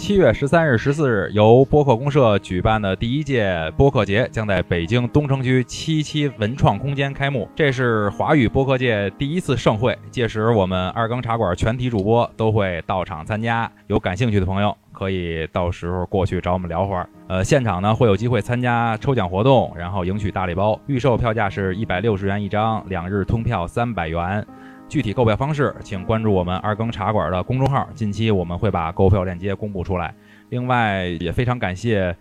[0.00, 7.46] 七月十三日、十四日，由播客公社举办的第一届播客节将在北京东城区七七文创空间开幕。
[7.54, 13.70] 这是华语播客界第一次盛会，届时我们二更茶馆全体主播都会到场参加。
[13.88, 17.06] 有感兴趣的朋友可以到时候过去找我们聊会儿。
[17.28, 20.80] 呃，现场呢会有机会参加抽奖活动，然后赢取大礼包。
[20.86, 24.44] 预售票价是一百六十元一张，两日通票三百元。
[24.90, 30.12] 具体购票方式，请关注我们二更茶馆的公众号，近期我们会把购票链接公布出来。
[30.48, 32.14] 另外，也非常感谢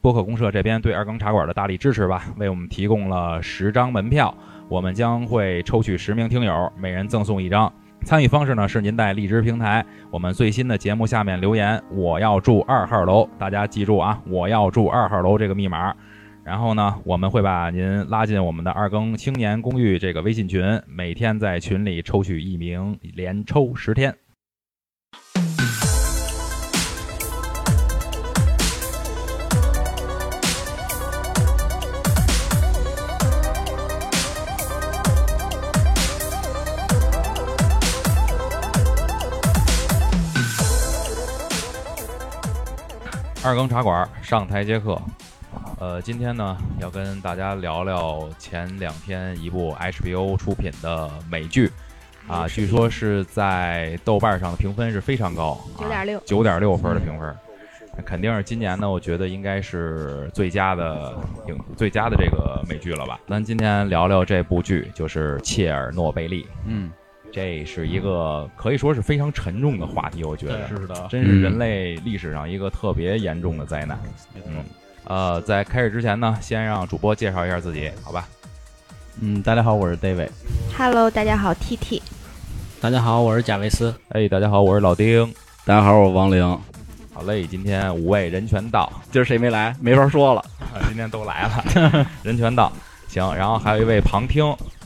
[0.00, 4.34] 播客公社这边对二更茶馆的大力支持吧，为我们提供了十张门票，
[4.70, 7.70] 我们将会抽取十名听友，每人赠送一张。
[8.06, 15.94] 参与方式呢是您在荔枝平台我们最新的节目下面留言“我要住二号楼”，大家记住啊，“我要住二号楼”这个密码。
[16.44, 24.14] 然后呢，我们会把您拉进我们的二更青年公寓这个微信群，每天在群里抽取一名，连抽十天。
[43.42, 45.00] 二更茶馆上台接客。
[45.80, 51.70] 呃，今天呢要跟大家聊聊前两天一部 HBO 出品的美剧，
[52.28, 57.36] 啊，据说是在豆瓣上的评分是非常高，九点六，九点六分的评分，
[58.04, 61.12] 肯定是今年呢，我觉得应该是最佳的
[61.48, 63.20] 影最佳的这个美剧了吧？
[63.28, 66.44] 咱今天聊聊这部剧，就是《切尔诺贝利》。
[66.66, 66.90] 嗯，
[67.32, 70.68] 这是一个可以说是非常沉重的话题，我觉得。
[70.68, 73.98] 是的，真是人类历史上一个特别严重的灾难。
[74.46, 74.64] 嗯。
[75.06, 78.26] 呃，在开始之前呢，先让主播介绍一下自己，好吧？
[79.20, 80.30] 嗯，大家好，我是 David。
[80.76, 82.02] Hello，大家好，T T。
[82.80, 83.94] 大家好，我是贾维斯。
[84.08, 85.30] 哎，大家好，我是老丁。
[85.66, 86.58] 大家好，我是王玲。
[87.12, 89.76] 好嘞，今天五位人全到，今儿谁没来？
[89.78, 90.42] 没法说了。
[90.88, 92.72] 今天都来了， 人全到。
[93.06, 94.44] 行，然后还有一位旁听，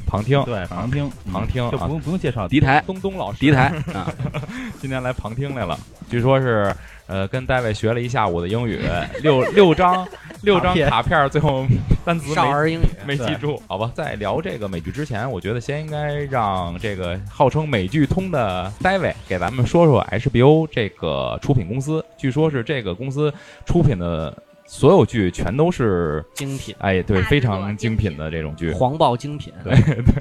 [0.09, 2.49] 旁听，对，旁听，旁听，就不用不用介绍。
[2.49, 4.11] 敌台，东东老师，敌台啊，
[4.81, 5.79] 今天来旁听来了，
[6.11, 6.75] 据说是。
[7.09, 8.79] 呃，跟大卫学了一下午的英语，
[9.23, 10.07] 六六张
[10.43, 11.65] 六张卡片，最后
[12.05, 13.91] 单词少儿英语没记住，好吧。
[13.95, 22.05] 在聊这个美剧之前，我觉得先应该让这个号称美剧通的大卫给咱们说说 HBO 这个出品公司。
[22.19, 23.33] 据说是这个公司
[23.65, 24.43] 出品的。
[24.71, 29.75] 所有剧全都是精品，哎，对，非常精品的这种剧，黄暴精品， 对，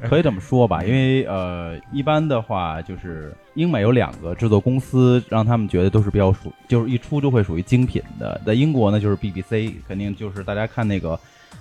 [0.07, 0.81] 可以这么说吧。
[0.85, 8.39] 因为呃，一般的话就是英美有两个制作公司，让他们觉得都是比较属，就是一出就会属于精品的。
[8.45, 11.19] 在英国呢，就是 BBC，肯定就是大家看那个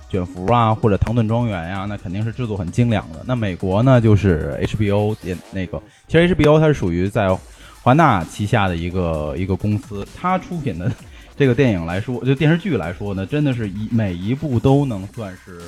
[0.09, 3.21] 卷福啊，或者唐顿庄园呀，那肯定是制作很精良的。
[3.27, 7.37] 那美国呢，就是 HBO 也那个，其实 HBO 它是属于在
[7.83, 10.89] 华纳旗下的一个一个公司，它出品的。
[11.37, 15.61] 这个电影来说，就电视剧来说呢，真的是一每一部都能算是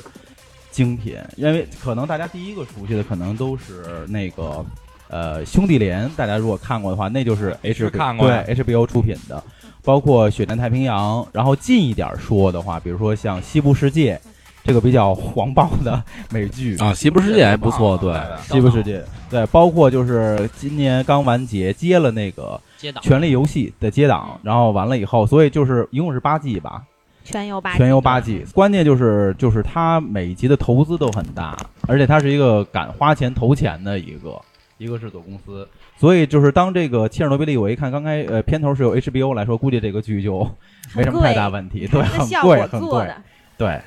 [0.70, 1.16] 精品。
[1.36, 4.64] 因为可能大家第一个熟悉的可能都是那个
[5.08, 9.44] 呃兄弟连，大家如果看过的话，那就是 H 看过对 HBO 出品的，
[9.84, 11.26] 包括血战太平洋。
[11.32, 14.18] 然后近一点说的话，比如说像西部世界
[14.64, 18.14] 这个比较黄暴的美剧啊，西部世界还不错，对
[18.50, 22.58] 西部世界对，包括就是今年刚完结接了那个。
[23.02, 26.82] 权力游戏的接档，然后完了以后，所以就是一共是八季吧，
[27.24, 28.44] 全游八全游八季。
[28.54, 31.56] 关键就是就是它每一集的投资都很大，
[31.86, 34.40] 而且它是一个敢花钱投钱的一个
[34.78, 35.68] 一个制作公司。
[35.96, 40.48] 所以就是当这个切尔诺贝利，我一看刚开呃片头是有 HBO 来说，估计这个剧就
[40.94, 43.10] 没什么太大问题，对，很贵很贵，
[43.56, 43.80] 对。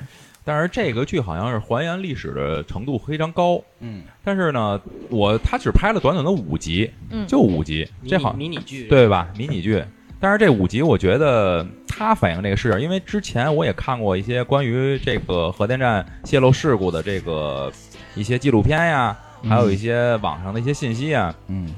[0.44, 9.28] 但是这个剧好像是还原历史的程度非常高，嗯，但是呢，我他只拍了短短的五集，嗯，就五集，这好迷你剧对吧？
[9.36, 9.82] 迷你剧，
[10.18, 17.72] 但是这五集我觉得它反映这个事因为之前我也看过一些关于这个核电站泄漏事故的这个
[18.14, 19.16] 一些纪录片呀，
[19.48, 21.72] 还有一些网上的一些信息啊，嗯。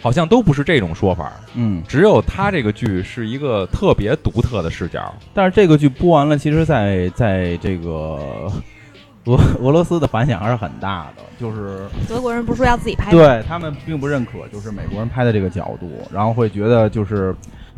[0.00, 5.12] 好像都不是这种说法，嗯，只有他这个剧是一个特别独特的视角。
[5.34, 8.50] 但是这个剧播完了，其实，在在这个
[9.26, 17.34] 俄俄罗斯的反响还是很大的，就是德国人不是说要自己拍，对他们并不认可，就是美国人拍的这个角度，然后会觉得就是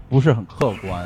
[0.09, 1.05] 不是很客观。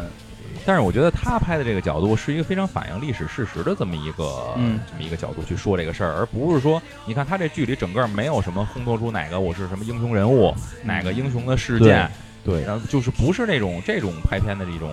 [0.66, 12.10] 但是我觉得他拍的这个角度是一个非常反映历史事实的这么一个这么一个角度去说这个事儿，而不是说你看他这剧里整个没有什么烘托出哪个我是什么英雄人物，哪个英雄的事件，
[12.44, 14.90] 对，然后就是不是那种这种拍片的这种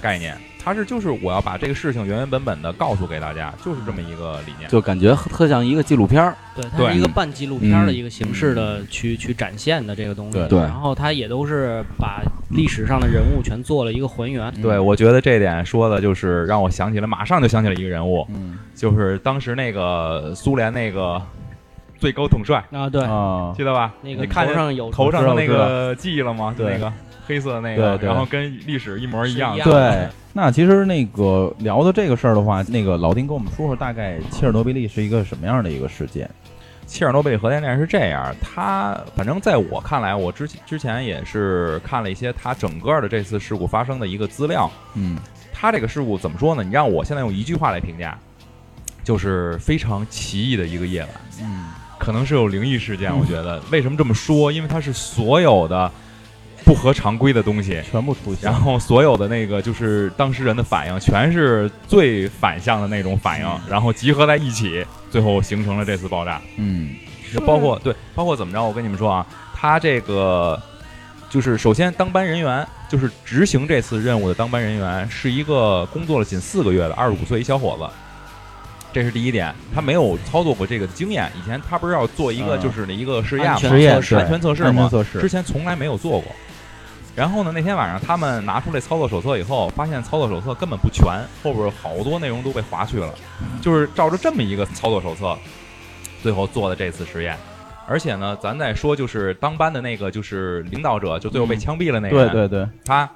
[0.00, 12.22] 概念，他是就是我要把这个事情原原本本的告诉给大家，就是这么一个理念，就感觉特像一个纪录片儿，对，它是一个半纪录片的一个形式的去去展现的这个东西，对，然后它也都是把。
[12.52, 14.52] 历史上的人物全做了一个还原。
[14.60, 21.22] 对，我觉得这点说的就是让我想起了，马上就想起了一个人物，嗯就是当时那个苏联那个
[21.96, 23.94] 最高统帅，啊，对，啊，记得吧？
[24.02, 26.52] 那个你看头上有头上的那个记了吗？
[26.58, 26.92] 那个
[27.30, 29.58] 黑色的那个，对对然后跟历史一模一样一。
[29.58, 36.28] 样对，那其实那个聊到这个事儿的话，那个老丁跟我们说说，大概切尔诺贝利是一个什么样的一个事件？
[36.88, 44.68] 切尔诺贝利核电站是这样，它反正在我看来，我之之前也是看了一些它整个的这次事故发生的一个资料。
[44.94, 45.16] 嗯
[45.52, 46.64] 它这个事故怎么说呢？
[46.64, 48.18] 你让我现在用一句话来评价，
[49.04, 51.10] 就是非常奇异的一个夜晚。
[51.42, 51.66] 嗯
[51.98, 53.60] 可能是有灵异事件，我觉得。
[53.70, 54.50] 为什么这么说？
[54.50, 55.92] 因为它是所有的
[56.64, 58.54] 不合常规的东西，全部出现然。
[58.54, 66.40] 后所有的那个就是当事人的反应，全是最反向的那种反应，然后集合在一起，最后形成了这次爆炸。
[66.56, 66.90] 嗯
[67.32, 68.60] 就包括对，包括怎么着？
[68.60, 69.24] 我跟你们说啊，
[69.54, 70.60] 他这个
[71.28, 77.88] 就是首先当班人员，就是执行这次任务的当班人员，是一个工作了仅四个月的二十五岁一小伙子。
[78.92, 81.30] 这是第一点，他没有操作过这个经验。
[81.40, 83.68] 以前他不是要做一个嗯就是那一个试验嘛，测
[84.02, 86.34] 试安全测试嘛，安全测试之前从来没有做过。
[87.16, 91.06] 然后呢，那天晚上他们拿出来操作手册以后，发现操作手册根本不全，
[91.42, 93.12] 后边好多内容都被划去了，
[93.60, 95.36] 就是照着这么一个操作手册，
[96.22, 97.36] 最后做的这次实验。
[97.86, 103.10] 而且呢，咱再说就是当班的那个就是领导者，就最后被枪毙了那个人，对对对，他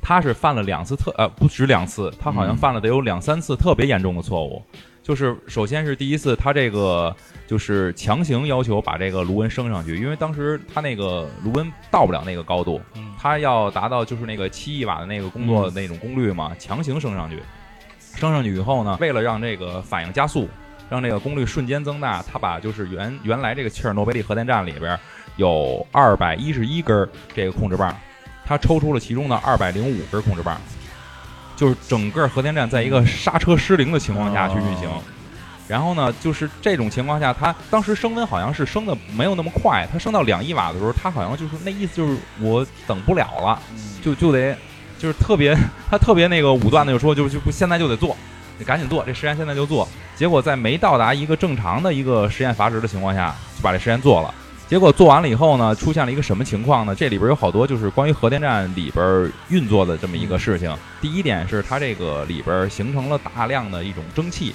[0.00, 4.62] 他是犯了两次特呃不止两次，他好像嗯犯了得有两三次特别严重的错误。
[5.04, 7.14] 就是首先是第一次，他这个
[7.46, 17.38] 就是强行要求把这个卢恩升上去，因为当时他那个卢恩到不了那个高度，嗯他要达到就是那个七亿瓦的那个工作的那种功率嘛，强行升上去。
[18.16, 20.48] 升上去以后呢，为了让这个反应加速，
[20.88, 24.98] 让这个功率瞬间增大，他把就是原原来这个切尔诺贝利核电站里边
[25.36, 27.94] 有二百一十一根儿这个控制棒，
[28.46, 30.58] 他抽出了其中的二百零五根控制棒，
[31.56, 34.88] 就是整个核电站在一个刹车失灵的情况下去运行。
[34.88, 35.02] 哦
[35.66, 43.58] 然后呢，就是这种情况下，它当时升温好像是升的没有那么快，它升到两亿瓦的时候，它好像就是那意思就是我等不了了，
[44.02, 44.54] 就就得
[44.98, 45.56] 就是特别
[45.90, 48.14] 他特别那个武断的就说就就不现在就得做，
[48.58, 49.88] 你赶紧做这实验现在就做。
[50.14, 54.34] 结果在没到达一个正常的一个实验阀值的情况下，就把这实验做了。
[54.74, 56.92] 结果做完了以后呢，出现了一个什么情况呢？
[56.92, 60.76] 这里边有好多就是关于核电站里边运作的这么一个事情。
[61.00, 64.52] 第一点是它这个里边形成了大量的一种蒸汽，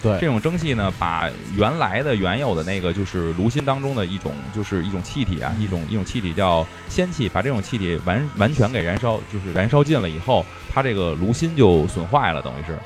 [0.00, 12.78] 对这种蒸汽呢，把原来的原有的那个就是炉心当中的一种就是一种气体啊，一种一种气体叫氙气，把这种气体完完全给燃烧，就是燃烧尽了以后，它这个炉心就损坏了，等于是，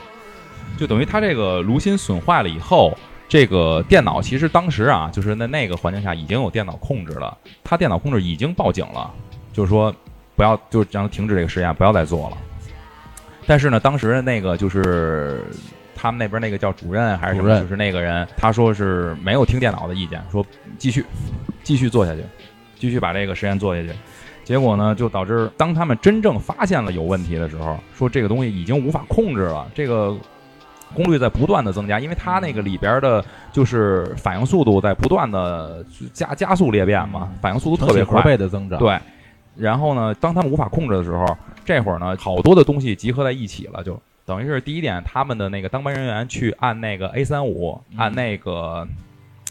[0.79, 2.97] 就等于它这个炉心损坏了以后。
[3.31, 9.09] 这个电脑其实当时啊，就是在那个环境下已经有电脑控制了，他电脑控制已经报警了，
[9.53, 9.95] 就是说
[10.35, 12.37] 不要，就是让它停止这个实验，不要再做了。
[13.47, 15.45] 但是呢，当时的那个就是
[15.95, 20.45] 他们那边那个叫主任还是什么，就是那个人，他说是没有听电脑的意见，说
[20.77, 21.07] 继续
[21.63, 22.25] 继续做下去，
[22.81, 23.97] 继续把这个实验做下去。
[24.43, 30.17] 结果呢，就导致当他们真正发现了有问题的时候，说这个东西已经无法控制了，这个
[30.95, 38.79] 功率在不断的增加，因为它那个里边的就是反应速度在不断的加加速裂变嘛，反应速度特别快，倍的增长。
[38.79, 38.99] 对，
[39.57, 41.27] 然后呢，当他们无法控制的时候，
[41.65, 48.87] 这会儿呢，好多的东西集合在一起了，就等于是第一点，他们的那个当班人员去按那个 A 三五，按那个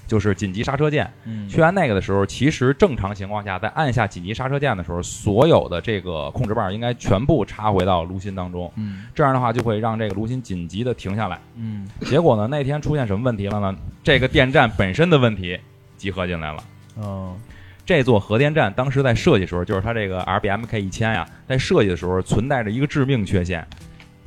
[0.09, 9.05] 就是紧急刹车键，嗯，去按那个的时候，其实正常情况下，在按下紧急刹车键的时候，所有的这个控制棒应该全部插回到炉心当中，嗯。
[9.13, 11.39] 这样的话就会让这个炉心紧急的停下来。
[11.55, 11.87] 嗯。
[12.01, 13.73] 结果呢，那天出现什么问题了呢？
[14.03, 15.57] 这个电站本身的问题
[15.95, 16.63] 集合进来了。
[16.95, 17.37] 哦。
[17.85, 23.67] 这座核电站当时在设计的时候，就是它这个 RBMK 一千呀，在设计的时候存在着一个致命缺陷，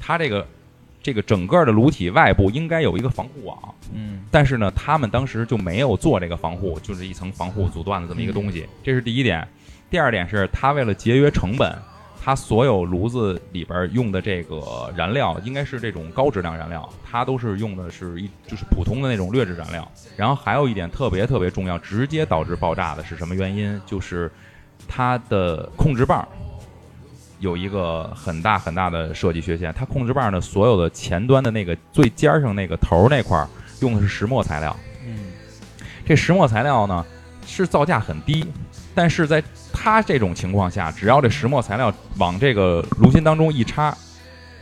[0.00, 0.46] 它这个
[1.02, 9.46] 这个整个的炉体外部应该有一个防护网，嗯但是呢，他们当时就没有做这个防护，就是一层防护阻断的这么一个东西，这是第一点。
[9.90, 11.76] 第二点是，它为了节约成本，
[12.18, 19.86] 它所有炉子里边用的这个燃料应该是这种高质量燃料，它都是用的是一就是普通的那种劣质燃料。
[20.16, 23.78] 然后还有一点特别特别重要，直接导致爆炸的是什么原因？
[23.84, 24.32] 就是
[24.88, 26.26] 它的控制棒
[27.42, 33.48] 有一个很大很大的设计缺陷，它控制棒的所有的前端的那个最尖儿上那个头儿那块儿
[33.80, 34.74] 用的是石墨材料。
[35.04, 35.32] 嗯
[36.06, 37.04] 这石墨材料呢
[37.44, 38.46] 是造价很低，
[38.94, 43.92] 但是在它这种情况下，只要这石墨材料往这个炉芯当中一插，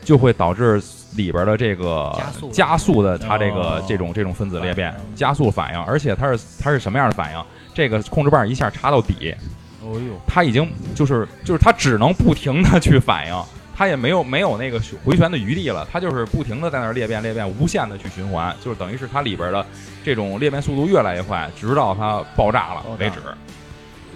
[0.03, 0.83] 就会导致
[1.17, 2.11] 里边的这个
[2.51, 7.45] 加速的它这个、哦这种这种分子裂变，加速反应，而且它是它是什么样的反应？
[7.75, 9.35] 这个控制棒一下插到底，
[9.91, 13.45] 哦呦，他已经就是就是他只能不停的去反应，
[13.77, 19.67] 他也没有没有那个回旋的余地了，他就是不停的在那儿裂变裂变，无限的去循环，就是等于是它里边的
[20.05, 23.17] 这种裂变速度越来越快，直到它爆炸了为止。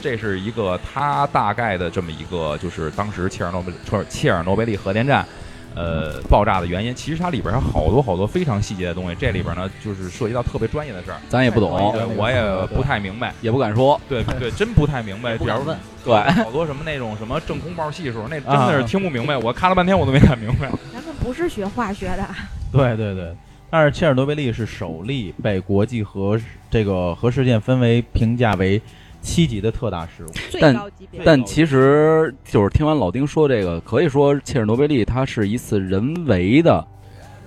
[0.00, 5.26] 这是一个它大概的这么一个，就是当时切尔诺贝切切尔诺贝利核电站，
[5.74, 6.94] 呃，爆炸的原因。
[6.94, 13.34] 其实它里边有好多好多非常细节的东西，这里边呢就是涉及到特别专业的事儿，咱也不懂，对我也不太明白。
[13.40, 14.00] 也不敢说。
[14.08, 15.36] 对对，真不太明白。
[15.36, 19.36] 比如不敢问，对，好多什么那种什么正空爆系数，那真的是听不明白。
[19.36, 20.70] 我看了半天，我都没看明白。
[20.92, 22.28] 咱们不是学化学的，
[22.72, 23.34] 对对对。
[23.70, 26.38] 但是切尔诺贝利是首例被国际核
[26.70, 28.80] 这个核事件分为评价为
[29.24, 30.32] 七级的特大事故。
[30.50, 31.22] 最但高级别。
[31.24, 36.86] 但其实就是听完老丁说这个，可以说切尔诺贝利它是一次人为的，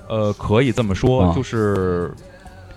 [0.09, 2.11] 呃，可以这么说，啊就是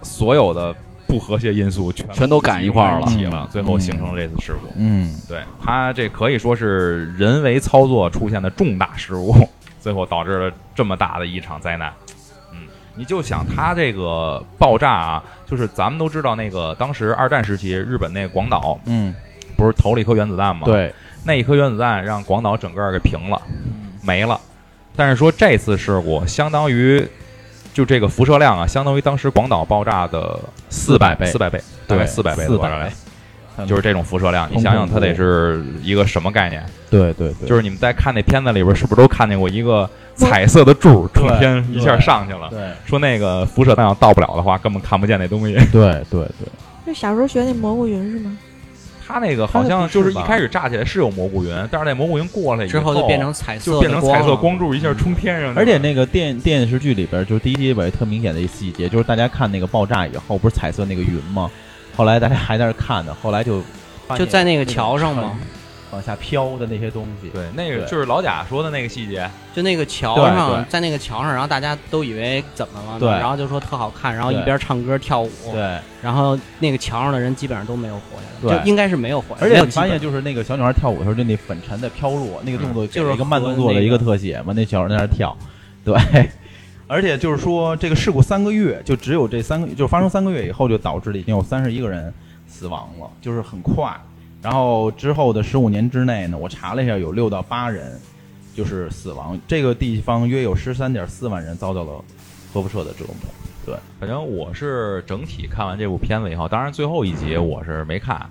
[0.03, 0.75] 所有的
[1.07, 4.69] 不和谐因素全全都赶一块儿了起了，嗯最后形成了这次事故。
[4.77, 9.35] 嗯，对它这可以说是人为操作出现的重大失误，
[9.81, 11.93] 最后导致了这么大的一场灾难。
[13.01, 19.15] 嗯，你就想它这个爆炸啊，就是咱们都知道那个当时二战时期日本那广岛嗯，
[19.57, 23.41] 不是投了一颗原子弹吗？，对，那一颗原子弹让广岛整个给平了，
[24.03, 24.41] 没了。
[24.95, 27.09] 但是说这次事故相当于。
[27.73, 32.93] 就这个辐射量啊，相当于当时广岛爆炸的四百倍四百倍，大概对四百倍的四百，
[33.67, 34.49] 就是这种辐射量。
[34.51, 36.65] 你想想，它得是一个什么概念？
[36.91, 42.49] 对对对，就是你们在看那片子里边，是不是都看见过一个彩色的柱冲天一下上去了？
[42.51, 45.55] 对说那个辐射弹要到不了的话，根本看不见那东西。
[45.73, 46.49] 对对对，
[46.87, 48.37] 就小时候学那蘑菇云是吗？
[49.13, 55.61] 它那个好像就是一开始炸起来是有蘑菇云，但是那蘑菇云过来以之后就变成彩色的就变成彩色光柱，一下冲天上去了。
[55.61, 61.51] 而且那个电电视剧里边，就是第一集里边特明显的一细节，就是大家看那个爆炸以后，不是彩色那个云吗？
[62.01, 63.63] 后来大家还在那儿看呢，后来就
[64.17, 65.37] 就在那个桥上嘛，
[65.91, 67.29] 往下飘的那些东西。
[67.29, 72.99] 对，那个就是老贾说的那个细节，就那个桥上，在那个桥上，然后大家都以为怎么了呢？
[72.99, 79.51] 对然后就说特好看，然后一边唱歌跳舞，对，然后那个桥上的人基本上都没有活下来，对就应该是没有活下来。
[79.51, 85.37] 而且你发现，就是那个小女孩跳舞的时候，就那粉尘在飘落，那个动作就是一个慢动作的一个特写嘛，那小孩在那儿跳，
[85.85, 85.95] 对。
[86.91, 92.13] 而且就是说，这个事故三个月，就只有这三个，就发生三个月以后，就导致了已经有三十一个人
[92.49, 93.97] 死亡了，就是很快。
[94.43, 97.97] 然后之后的十五年之内呢，我查了一下，有六到八人
[98.57, 99.39] 就是死亡。
[99.47, 102.05] 这个地方约有十三点四万人遭到了
[102.53, 103.15] 核辐射的折磨。
[103.65, 108.29] 对，反正我是整体看完这部片子以后，当然最后一集我是没看，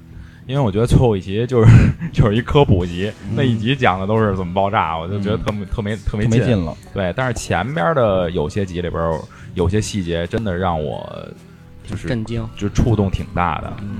[0.49, 1.71] 因为我觉得最后一集就是
[2.11, 6.39] 就是一科普集，嗯那一集讲的都是怎么爆炸，我就觉得特没特没特没劲。
[6.39, 6.75] 没劲了。
[6.91, 9.21] 对，但是前边的有些集里边儿
[9.53, 11.07] 有些细节真的让我
[11.87, 12.43] 就是震惊。
[12.57, 13.71] 就触动挺大的。
[13.81, 13.97] 嗯，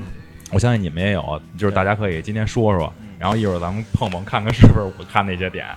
[0.52, 5.68] 我相信你们也有，就是大家可以今天说说嗯，然后一会儿咱们碰碰看看是不是我看那些点。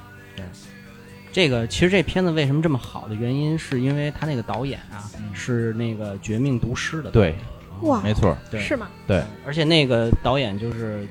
[1.35, 7.39] 这个其实这片子为什么这么好的原因，是因为他那个导演啊嗯是那个《绝命毒师》的导演对，
[7.83, 8.37] 哇，没错。
[8.51, 8.89] 对是吗？
[9.07, 11.07] 对，而且那个导演就是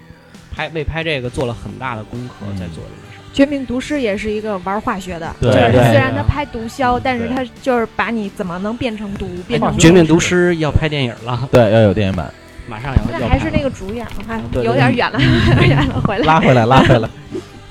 [0.55, 3.21] 拍为拍这个做了很大的功课，嗯在做这个事儿。
[3.33, 12.29] 绝命毒师也是一个玩化学的，对就是对虽然他拍毒枭，但是他就是把你怎么能变成毒，变成绝命毒师要拍电影了，对，要有电影版，
[12.67, 15.19] 马上要要拍那还是那个主演，我看有点远了，
[15.65, 16.25] 远了，回来。
[16.25, 17.09] 拉回来，拉回来。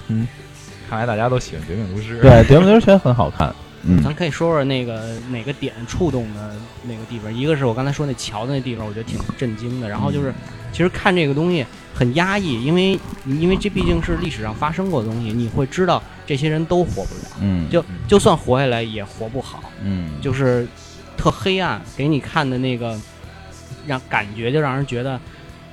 [0.88, 2.18] 看来大家都喜欢《绝命毒师》。
[2.20, 3.54] 对，绝命毒师确实很好看。
[3.82, 7.34] 嗯咱可以说说那个哪个点触动的那个地方。
[7.34, 9.88] 一个是我刚才说那桥的那地方，我觉得挺震惊的。
[9.88, 10.32] 然后就是，
[10.72, 20.66] 其实看这个东西很压抑，因为因为这毕竟是历史上发生过的东西，你会知道这些人都活不了，嗯，就就算活下来也活不好，嗯，就是
[21.16, 22.98] 特黑暗，给你看的那个
[23.86, 25.18] 让感觉就让人觉得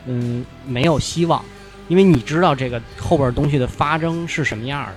[0.05, 1.43] 嗯没有希望，
[1.89, 4.93] 因为你知道这个后边东西的发生是什么样的，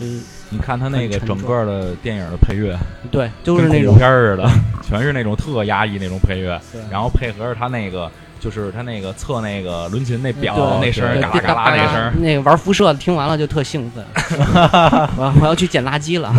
[0.00, 2.78] 就是你看他那个整个的电影的配乐，
[3.10, 4.50] 对，就是那种片儿似的，
[4.82, 6.60] 全是那种特压抑那种配乐，
[6.90, 8.10] 然后配合着他那个。
[8.38, 14.04] 就是他那个测那个轮琴那表那声嘎啦嘎啦那声，那个玩辐射的听完了就特兴奋，
[15.16, 16.32] 我我要去捡垃圾了。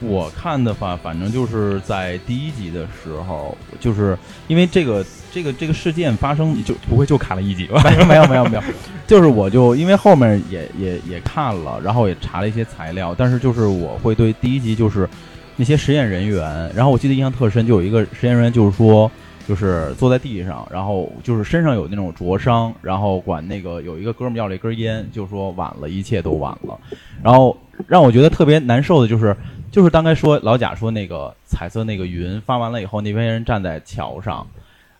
[0.00, 7.82] 我看的话，反正就是在第一集的时候，就是因为这个这个这个事件发生，就不会就看了一集吧？
[7.90, 8.62] 没有没有没有没有，
[9.06, 15.08] 就是我就因为后面也也也看了，然后也查了一些材料，但是就是我会对第一集就是
[15.56, 19.10] 那些实验人员，然后我记得印象特深，就有一个实验人员就是说。
[19.48, 26.78] 就是坐在地上，然后就是身上有那种灼伤，然后管那个有一个哥们儿要了一根烟，就说晚了，一切都晚了。
[27.22, 29.34] 然后让我觉得特别难受的就是，
[29.70, 34.46] 就是刚才说老贾说那个彩色那个云发完了以后，那边人站在桥上，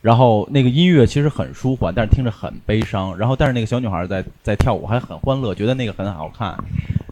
[0.00, 3.16] 然后那个音乐其实很舒缓，但是听着很悲伤。
[3.16, 6.56] 然后但是那个小女孩在在跳舞还很欢乐，觉得那个很好看。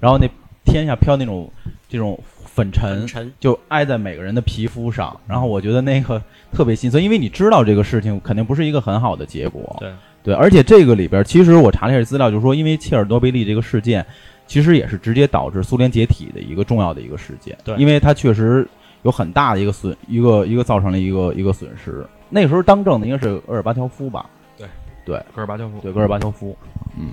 [0.01, 0.29] 然后那
[0.65, 1.51] 天下飘那种
[1.89, 3.07] 这种粉尘
[3.41, 5.19] 就挨在每个人的皮肤上。
[5.27, 6.23] 然后我觉得那个
[6.53, 9.77] 特别心酸，因为你知道这个事情肯定不是一个很好的结果。
[9.81, 14.05] 对对，而且这个里边其实我查了一下资料，就是说因为切尔诺贝利这个事件，
[14.47, 17.57] 其实也是直接导致苏联解体的一个重要的一个事件。
[17.65, 18.67] 对因为它确实
[19.03, 22.07] 有很大的一个损，一个一个造成了一个一个损失。
[22.29, 24.29] 那个时候当政的应该是戈尔巴乔夫吧？
[24.57, 24.67] 对
[25.05, 25.81] 对戈尔巴乔夫。
[25.81, 26.57] 对，戈尔巴乔夫。
[26.97, 27.12] 嗯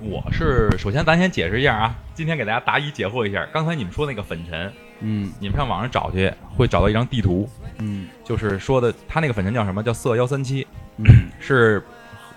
[0.00, 3.44] 我是首先咱先解释一下啊，今天给大家答疑解惑一下。
[3.52, 7.48] 刚才你们说那个粉尘，嗯你们上网上找去会找到一张地图，
[7.78, 9.82] 嗯就是说的它那个粉尘叫什么？
[9.82, 10.64] 叫色幺三七，
[10.98, 11.04] 嗯
[11.40, 11.82] 是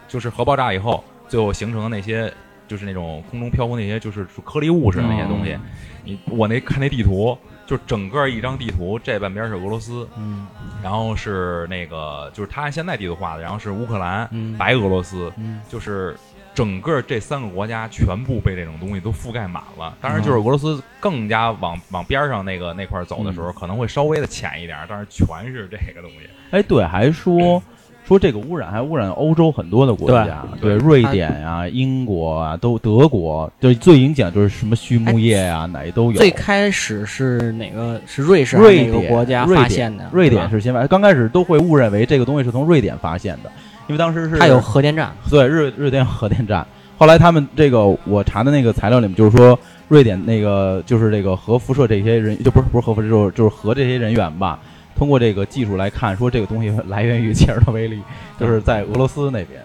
[0.08, 2.34] 就是核爆炸以后最后形成的那些
[2.72, 5.58] 就是那种空中漂浮那些就是颗粒物似的那些东西。
[6.06, 7.38] 你我那看那地图，
[7.68, 10.48] 就整个一张地图，这半边是俄罗斯，嗯
[10.82, 16.16] 然后是那个就是他按现在地图画的，然后是乌克兰、嗯白俄罗斯，嗯就是
[16.56, 19.98] 整个这三个国家全部被这种东西都覆盖满了。
[20.00, 26.30] 当然，就是俄罗斯更加往往边上那个那块走的时候，可能会稍微的浅一点，但是全是这个东西。
[26.52, 27.62] 哎，对，还说
[28.12, 36.18] 说这个污染还污染欧洲很多的国家，对对，瑞典呀、英国啊，都德国，就最影响就是什么畜牧业啊、哪都有。
[36.18, 38.02] 最开始是哪个？
[38.06, 40.10] 是瑞士还瑞个典国家发现的？
[40.12, 43.50] 瑞典是先发，刚开始都会误认为这个东西是从瑞典发现的，
[43.88, 46.68] 因为当时是它有核电站，对瑞瑞典有核电站。
[46.98, 54.60] 后来他们这个我查的那个材料里面就是说，瑞典那个就是这个核辐射这些人，就不是不是核辐射，就是就是核这些人员吧。
[55.02, 58.00] 通过这个技术来看，说这个东西来源于切尔诺贝利，
[58.40, 59.60] 就是在俄罗斯那边。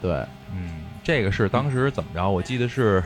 [0.00, 2.30] 对，嗯，这个是当时怎么着？
[2.30, 3.02] 我记得是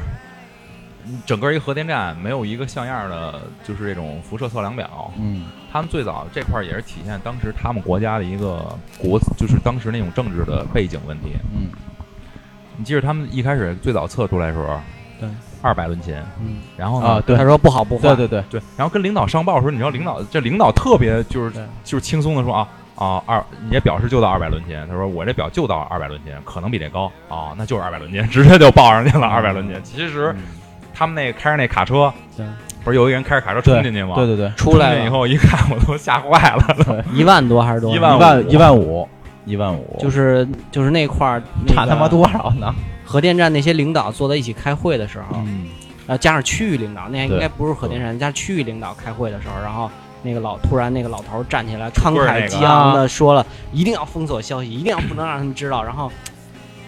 [1.07, 5.11] 嗯整个一个核电站没有一个像样的，就是这种辐射测量表。
[5.19, 11.29] 嗯他们最早这块儿也是体现当时他们国家的一个国，就是当时那种政治的背景问题。
[11.55, 11.71] 嗯
[12.77, 14.79] 你记得他们一开始最早测出来的时候，
[15.19, 15.27] 对，
[15.63, 17.37] 二百伦琴，嗯，然后呢啊，对。
[17.37, 21.53] 他说不好不坏，对对对，对，然后跟领导上报的时候，你知道领导这领导特别就是
[21.85, 27.11] 就是轻松的说啊啊二，你这表是就到二百轮琴，他说我这表就到二百轮琴，可能比这高。
[27.29, 29.81] 啊，那就是二百轮琴， 直接就报上去了二百轮琴。
[29.83, 30.35] 其实
[30.93, 32.13] 他们那个开着那卡车，
[32.85, 34.15] 不是有一个人开着卡车冲进去吗？
[34.17, 37.05] 对对对，出来以后一看，我都吓坏了。
[37.13, 37.97] 一万多还是多少？
[37.97, 38.51] 一万一万五。
[38.51, 39.09] 一万五，
[39.45, 42.75] 一万五，就是就是那块儿那个差他妈多少呢？
[43.13, 45.67] 核电站那些领导坐在一起开会的时候，嗯。
[46.07, 49.89] 呃，加上区域领导，那应该不是核电站，加上区域领导开会的时候，然后
[50.23, 55.85] 那个老突然那个老头站起来，慷慨激昂的说了，一定要封锁消息，一定要不能让他们知道。
[55.85, 56.11] 然后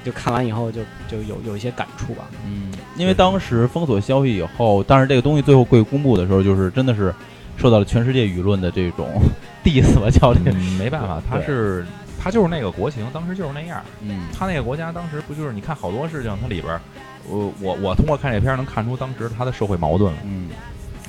[0.04, 2.24] 就看完以后就就有有一些感触吧。
[2.44, 7.14] 嗯，因为当时封锁消息以后，但是这个东西最后会公布的时候，就是真的是
[7.56, 9.06] 受到了全世界舆论的这种
[9.62, 11.87] diss 吧，叫这个，嗯，没办法，他是
[12.24, 13.82] 他就是那个国情，当时就是那样。
[14.00, 16.80] 嗯他那个国家当时不就是你看好多事情，它里边儿，
[17.28, 20.18] 我我我通过看这片儿能看出当时他的社会矛盾了。
[20.24, 20.48] 嗯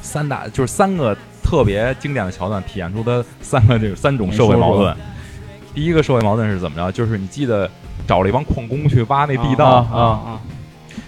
[0.01, 4.93] 三大就是三个特别经典的桥段，体现出他三个这个三种社会矛盾。
[5.73, 6.91] 第一个社会矛盾是怎么着？
[6.91, 7.69] 就是你记得
[8.05, 10.41] 找了一帮矿工去挖那地道，啊啊啊！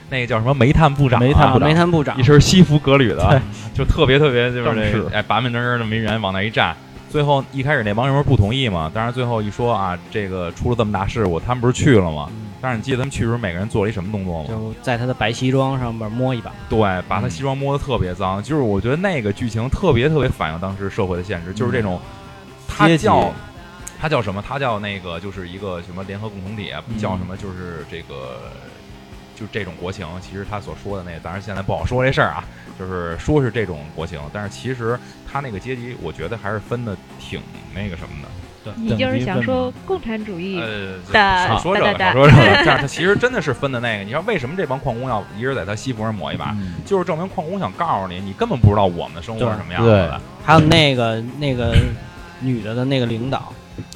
[0.09, 3.41] 那个叫什么煤炭部长、啊，煤炭部长煤炭部长一身西服革履的，
[3.73, 6.73] 就特别特别就是那哎板板正正的没人往那一站。
[7.09, 12.27] 最后一开始那帮人不是不同意嘛，但是最后一说啊，这个出了这么大事故，他们不是去了吗？
[12.31, 14.49] 嗯但是你记得他们去的时候每个人做了一什么动作吗？
[14.49, 21.99] 就在他的白西装上面摸一把，对，把他西装摸得特别脏，就是我觉得那个剧情特别特别反映当时社会的现实，就是这种，
[22.67, 23.31] 他叫
[24.01, 24.41] 他叫什么？
[24.41, 27.37] 他叫那个就是一个什么联合共同体，嗯叫什么？
[27.37, 28.39] 就是这个。
[29.39, 32.43] 就这种国情，其实他所说的那个，当然现在不好说这事儿啊，
[32.79, 34.99] 就是说是这种国情，但是其实
[35.31, 37.39] 他那个阶级，我觉得还是分的挺
[37.75, 38.29] 那个什么的。
[38.75, 44.03] 你就是想说共产主义呃，的少说这个，哒哒哒少说这个，但是他其实真的是分的那个。
[44.03, 46.51] 你知道为什么这帮矿工要一直在他西服上抹一把？
[46.59, 50.21] 嗯就是证明矿工想告诉你，你根本不知道我们的生活是什么样子的。
[50.43, 51.77] 还有那个那个
[52.41, 53.53] 女的的那个领导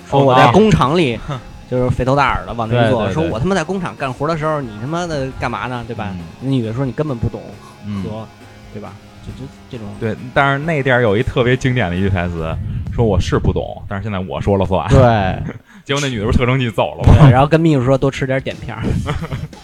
[0.08, 1.20] 说哦我在工厂里。
[1.72, 5.84] 就是肥头大耳的往那一坐，对对对说我他妈在工厂干活的时候，你他妈的干嘛呢？
[5.88, 6.10] 对吧？
[6.12, 7.42] 嗯那女的说你根本不懂
[7.88, 8.28] 嗯和，
[8.74, 8.94] 对吧？
[9.24, 12.54] 就就这种对，但是那地儿有一特别经典的一句台词，
[12.94, 14.86] 说我是不懂，但是现在我说了算。
[14.90, 15.54] 对，
[15.86, 17.16] 结果那女的不是特生气走了吗？
[17.22, 18.84] 对，然后跟秘书说多吃点碘片儿。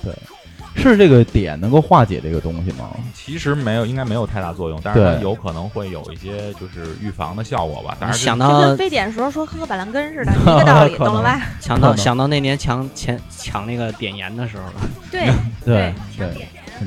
[0.83, 2.89] 是这个点能够化解这个东西吗？
[3.13, 7.95] 其实没有，应该没有太大作用，但是它对有可能会有一些就是预防的效果吧。
[7.99, 11.41] 当然是就想到跟非典时候说喝个板蓝根似的， 一个道理，可能懂了吧？
[11.59, 15.27] 想到 想到那年抢抢抢那个碘盐的时候 了，对
[15.65, 16.35] 对抢对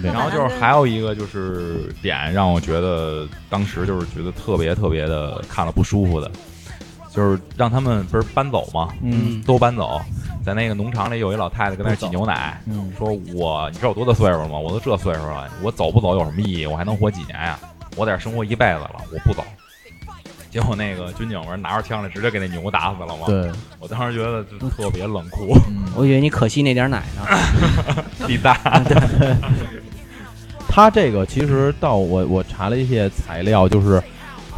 [0.02, 6.30] 点，然后就是还有一个就是点让我觉得当时就是觉得特别特别的看了不舒服的，
[7.12, 8.88] 就是让他们不是搬走吗？
[9.02, 10.00] 嗯都搬走，
[10.44, 14.58] 在那个农场里有一老太太跟那儿挤牛奶，嗯，说我你知道我多大岁数吗？
[14.58, 16.66] 我都这岁数了，我走不走有什么意义？
[16.66, 17.58] 我还能活几年呀？
[17.96, 19.44] 我在这生活一辈子了，我不走。
[20.50, 23.26] 结果那个军警不是拿着枪来，直接给那牛打死了吗？
[23.26, 28.04] 对，我当时觉得就特别冷酷，嗯，我以为你可惜那点奶呢。
[28.26, 28.58] 地大。
[30.68, 34.02] 他这个其实到我我查了一些材料，就是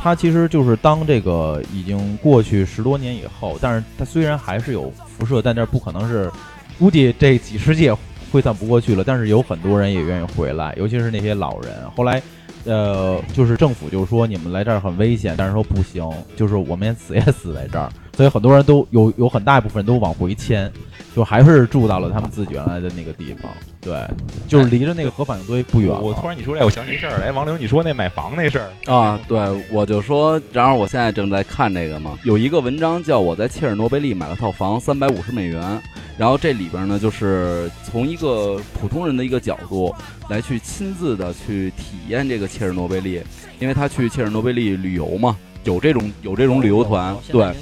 [0.01, 4.93] 他其实就是当这个已经过去十多年以后，但是他虽然还是有
[5.25, 6.31] 辐射，在那不可能是，
[6.79, 7.95] 估计这几十届
[8.31, 9.05] 会散不过去了。
[9.05, 11.91] 但是有很多人也愿意回来，尤其是那些老人。
[11.97, 12.23] 后来。
[12.65, 20.71] 呃，就是政府就说你们来这儿很危险，但是说不行，就是我们也死也死在这儿，所以很多人都有有很大一部分人都往回迁，
[21.15, 23.51] 就还是住到了他们自己原来的那个地方。
[23.81, 23.99] 对，
[24.47, 25.91] 就是离着那个核反应堆不远。
[25.91, 29.41] 我突然你说这，我想起一事儿来，王玲，你说那买房那事儿，啊，对，
[29.73, 35.83] 我就说，然而我现在正在看这个嘛，有一个文章叫我在切尔诺贝利买了套房，三百五十美元。
[36.19, 39.93] 然后这里边呢，就是从一个普通人的一个角度
[40.33, 43.21] 来去亲自的去体验这个切尔诺贝利，
[43.61, 47.53] 因为他去切尔诺贝利旅游嘛，有这种有这种旅游团，对。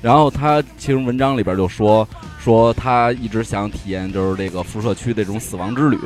[0.00, 2.08] 然后他其实文章里边就说
[2.38, 5.98] 说他一直想体验就是这个辐射区这种死亡之旅，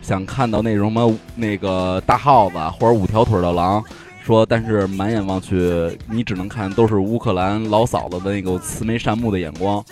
[0.00, 3.84] 想看到那什么那个大耗子或者五条腿的狼。
[4.24, 9.82] 说，但是满眼望去，你只能看都是乌克兰老嫂子的那个慈眉善目的眼光。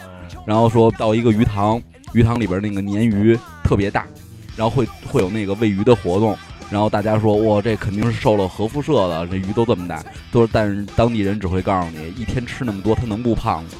[0.44, 1.80] 然后说到一个鱼塘，
[2.12, 4.06] 鱼塘里边那个鲶鱼特别大，
[4.56, 6.36] 然后会会有那个喂鱼的活动。
[6.68, 10.04] 然后大家说，哇，这肯定是受了核辐射的，这鱼都这么大。
[10.32, 13.70] 都是，但是当地人只会告诉你，一天吃那么多，他能不胖吗？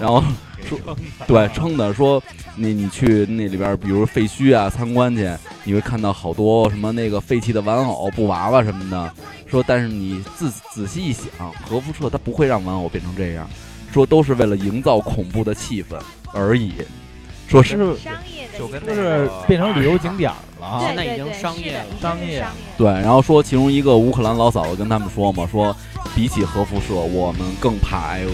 [0.00, 0.24] 然后
[0.66, 0.78] 说，
[1.26, 2.22] 对，撑的说，
[2.56, 5.30] 你你去那里边，比如废墟啊参观去，
[5.62, 9.12] 你会看到好多什么那个废弃的玩偶、布娃娃什么的。
[9.46, 11.28] 说，但是你仔仔细一想，
[11.68, 13.46] 核辐射它不会让玩偶变成这样，
[13.92, 16.00] 说都是为了营造恐怖的气氛
[16.32, 16.72] 而已。
[17.46, 17.98] 说是商业的，
[18.58, 20.80] 就跟是变成旅游景点了啊。
[20.80, 21.84] 对那已经商业了。
[22.00, 25.76] 商业商对，然后说其中一个乌克兰老嫂子跟他们说嘛，说
[26.14, 28.30] 比起核辐射，我们更怕挨饿。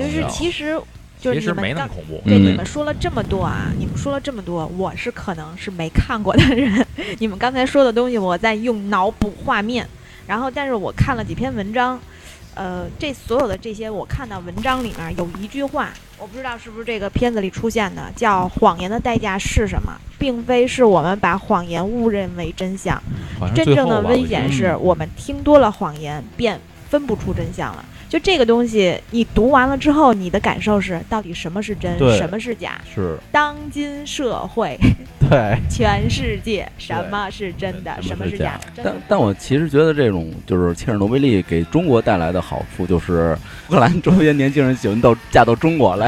[0.00, 0.80] 就是其实
[1.20, 2.22] 就是你们刚没那么恐怖。
[2.24, 6.84] 对，嗯你们说了这么多啊，你们说了这么多，我是可能是没看过的人。
[7.18, 9.86] 你们刚才说的东西，我在用脑补画面，
[10.26, 12.00] 然后但是我看了几篇文章，
[12.54, 23.00] 呃，这所有的这些我看到文章里面有一句话，我不知道是不是这个片子里出现的，叫“谎言的代价是什么”，并非是我们把谎言误认为真相，
[23.54, 26.58] 真正的危险是我们听多了谎言，便
[26.88, 27.84] 分不出真相了。
[28.10, 32.80] 就这个东西，你读完了之后，你的感受是到底什么是真，什么是假？
[32.92, 34.76] 是当今社会，
[35.30, 38.58] 对，全世界什么是真的，什什么是假？
[38.82, 46.06] 但但我其实觉得这种就是切尔诺贝利给中国带来的好处，就是乌克兰周边年轻人喜欢到嫁到中国来，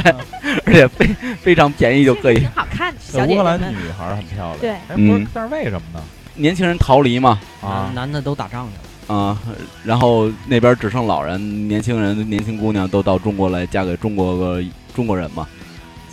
[0.66, 1.06] 而且非
[1.40, 2.50] 非常便宜就可以挺。
[2.50, 3.60] 好看，小姐姐乌克兰。
[3.60, 4.58] 女孩儿很漂亮。
[4.58, 6.02] 对，哎，不是嗯，但是为什么呢？
[6.34, 8.91] 年轻人逃离嘛，啊，男的都打仗去了。
[9.12, 9.38] 啊、
[9.84, 14.62] 然后那边只剩老人，年轻人、年轻姑娘都到中国来嫁给中国个
[14.94, 15.46] 中国人嘛。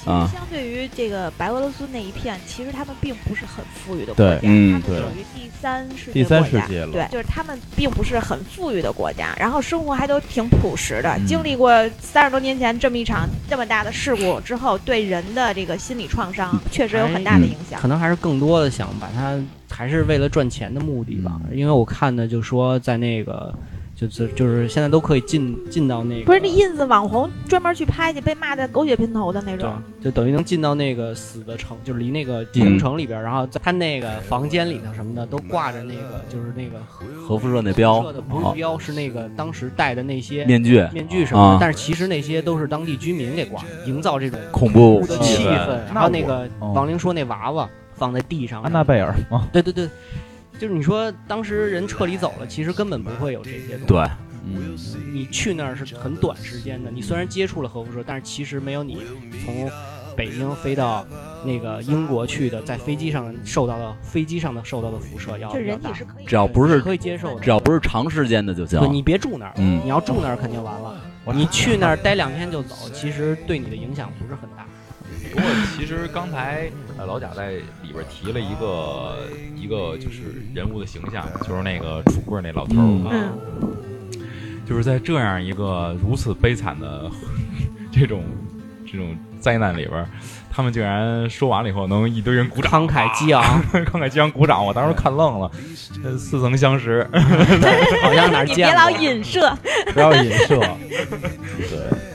[0.10, 11.10] 其啊实相对于这个白俄罗斯那一片，其实他们并不是很富裕的国家，嗯他们属于第三世界第三国家世界了对，就是他们并不是很富裕的国家，然后生活还都挺朴实的。
[11.17, 17.88] 嗯经历过三十多年前这么一场这么大的事故之后，对人的这个心理创伤确实有很大的影响可。
[17.88, 21.39] 能还是更多的想把它，还是为了赚钱的目的吧。
[21.54, 23.54] 因为我看的就说在那个，
[24.00, 36.80] 就是就是现在都可以进进到那个，不是那 ins 网红专门去拍去，被骂的狗血喷头的那对种。，就等于能进到那个死的城，就是离那个京城里边，然后在他那个房间里头什么的都挂着那个，就是那个
[37.28, 46.10] 核辐射那标射的不是标，是那个当时戴的那些面具面具什么的啊，但是其实那些都是当地居民给挂的，营造这种恐怖的气氛然后。
[46.10, 48.64] 那个哦王玲说那娃娃，放在地上。
[48.64, 49.48] 安娜贝尔吗？
[49.54, 49.88] 对对对，
[50.60, 53.86] 就是你说当时人撤离走了，其实根本不会有这些东西。
[53.86, 54.06] 对，
[54.45, 54.76] 嗯，
[55.13, 58.98] 你去那儿是很短时间的，你虽然接触了核辐射，但是其实没有你
[59.45, 59.72] 从
[60.17, 61.06] 北京飞到
[61.45, 65.91] 那个英国去的，在飞机上受到的飞机上的受到的辐射要大。
[65.91, 68.89] 体是可以只要不是可以接受的，只要不是长时间的就行对。
[68.89, 71.02] 你别住那儿，嗯你要住那儿肯定完了。
[71.34, 74.65] 你去那儿待两天就走，其实对你的影响不是很大。
[75.32, 83.38] 不过其实刚才呃老贾在里边提了一个一个就是人物的形象，就是那个橱柜那老头儿，嗯嗯，
[84.68, 87.10] 就是在这样一个如此悲惨的
[87.92, 88.24] 这种
[88.86, 90.06] 这种灾难里边，
[90.52, 95.52] 他们竟然说完了以后能一堆人鼓掌，慷慨激昂，慷慨激昂鼓掌，我当时看愣了，
[96.04, 97.08] 呃似曾相识。
[98.02, 99.06] 好像哪儿 你别老见过。
[99.06, 99.58] 影射。
[99.94, 100.60] 不要影射。
[101.70, 102.09] 对，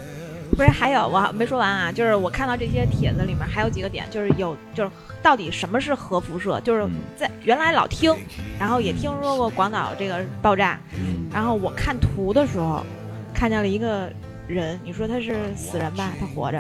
[0.57, 4.91] 不是，还有我还没说完啊，就是我看到这些帖子里面还有几个点，就是有就是
[5.23, 6.93] 到底什么是核辐射，就是嗯。
[7.17, 8.15] 在原来老听，
[8.59, 11.27] 然后也听说过广岛这个爆炸，嗯。
[11.33, 12.85] 然后我看图的时候
[13.33, 14.09] 看见了一个
[14.47, 16.59] 人，你说他是死人吧，他活着；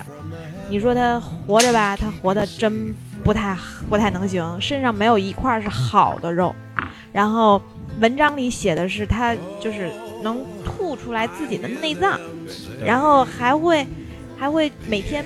[0.68, 3.56] 你说他活着吧，他活的真不太
[3.88, 6.54] 不太能行，身上没有一块是好的肉。
[7.12, 7.62] 然后
[8.00, 9.88] 文章里写的是他就是
[10.22, 12.18] 能吐出来自己的内脏，
[12.84, 13.86] 然后还会
[14.36, 15.24] 还会每天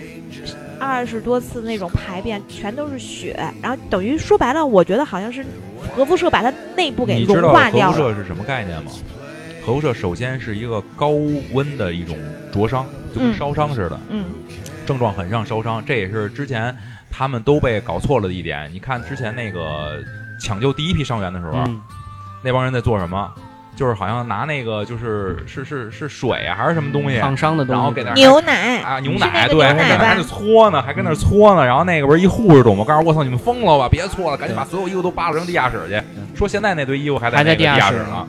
[0.78, 5.44] 二十多次那种排便，全都是血，然后等于说白了，我觉得好像是
[5.94, 7.92] 核辐射把它内部给融化掉了。
[7.92, 8.90] 核辐射是什么概念吗？
[9.64, 11.10] 核辐射首先是一个高
[11.52, 12.16] 温的一种
[12.52, 14.24] 灼伤，就跟嗯烧伤似的，嗯
[14.86, 15.84] 症状很像烧伤。
[15.84, 16.74] 这也是之前
[17.10, 18.70] 他们都被搞错了的一点。
[18.72, 20.02] 你看之前那个
[20.40, 21.80] 抢救第一批伤员的时候，嗯，
[22.42, 23.30] 那帮人在做什么？
[23.78, 31.64] 就是好像拿那个就是是是是水啊，还是什么东西，烫伤的东西，然后给那牛奶啊牛奶，对，还在那搓呢，还跟那搓呢。
[31.64, 32.84] 然后那个不是一护士懂吗？
[32.84, 33.88] 告诉我操，你们疯了吧？
[33.88, 36.02] 别搓了，赶紧把所有衣服都扒拉扔地下室去。
[36.36, 38.26] 说现在那堆衣服还在那个地地下室呢。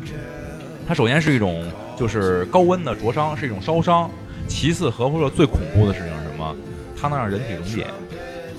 [0.88, 1.64] 它首先是一种
[1.98, 4.08] 就是高温的灼伤，是一种烧伤。
[4.48, 6.56] 其次，核辐射最恐怖的事情是什么？
[7.02, 7.88] 它能让人体溶解。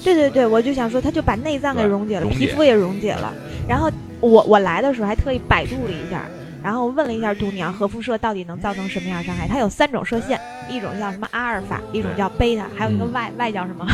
[0.02, 3.32] 对对对，我就想说，他就把内脏给溶解了，解皮肤也溶解了。
[3.68, 3.88] 然后
[4.20, 6.24] 我我来的时候还特意百度了一下，
[6.62, 9.48] 然后问了一下度娘，核辐射到底能造成什么样的伤害？
[9.48, 13.86] 它有三种射线，一种叫什么阿尔法，一种叫贝塔，还有一个嗯 Y、Y 叫什么？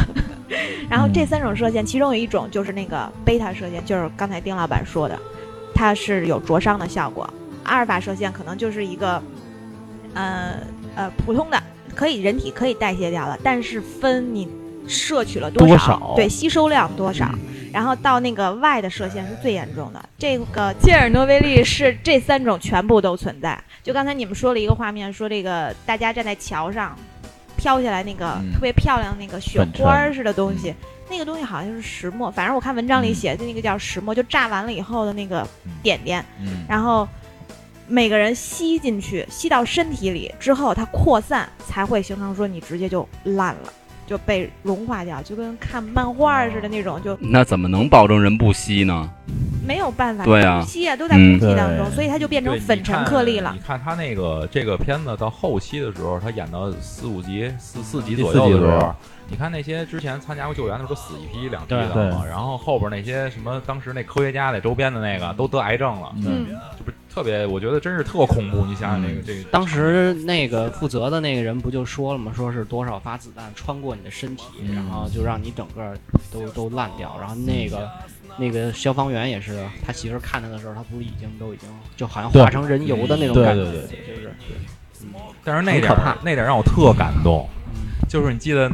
[0.90, 5.18] 然后这三种射线，其中有一种就是那个贝塔射线，就是刚才丁老板说的，
[5.74, 7.28] 它是有灼伤的效果。
[7.64, 9.20] 阿尔法射线可能就是一个，
[10.14, 10.58] 呃
[10.94, 11.60] 呃普通的，
[11.94, 14.48] 可以人体可以代谢掉的，但是分你
[14.86, 17.28] 摄取了少，多少对吸收量多少。
[17.76, 23.62] 然后到那个外的射线是最严重的，这个切尔诺贝利是这三种全部都存在。
[23.82, 26.96] 就刚才你们说了一个画面，说这个大家站在桥上，
[27.58, 28.50] 飘下来那个嗯。
[28.54, 30.74] 特别漂亮的那个雪花儿似的东西，
[31.10, 35.46] 那个东西好像是石墨，反正我看文章里写的那个叫石墨，就炸完了以后的那个
[35.82, 37.06] 点点，嗯，然后
[37.86, 43.72] 每个人吸进去，吸到身体里之后，它扩散才会形成说你直接就烂了，
[44.06, 49.10] 就被融化掉，就跟看漫画似的那种，就那怎么能保证人不吸呢？
[49.66, 53.60] 没有办法对啊吸啊，都在空气嗯当中，对所以它就变成对粉尘颗粒了你。
[53.60, 58.94] 看他那个这个片子到后期的时候，他演到四五集、四四集第左四集左右右的时候，
[59.28, 66.46] 你看那些之前参加过救援的时候死一批两批的对嘛，然后后边那些什么当时那科学家在周边的那个都得癌症了，嗯，
[66.78, 67.46] 这不是特别？
[67.46, 68.64] 我觉得真是特恐怖。
[68.66, 72.30] 你想想这个这个，当时那个负责的那个人不就说了吗？
[72.36, 75.96] 说是多少发子弹穿过你的身体，嗯然后就让你整个
[76.30, 77.16] 都都烂掉。
[77.18, 77.88] 然后那个
[78.38, 84.32] 那个消防员也是，他媳妇儿看他的时候，他不是已经都已经就好像化成人油的那种感觉，对对对就是
[85.44, 87.48] 但是那点那点儿让我特感动，
[88.08, 88.70] 就是你记得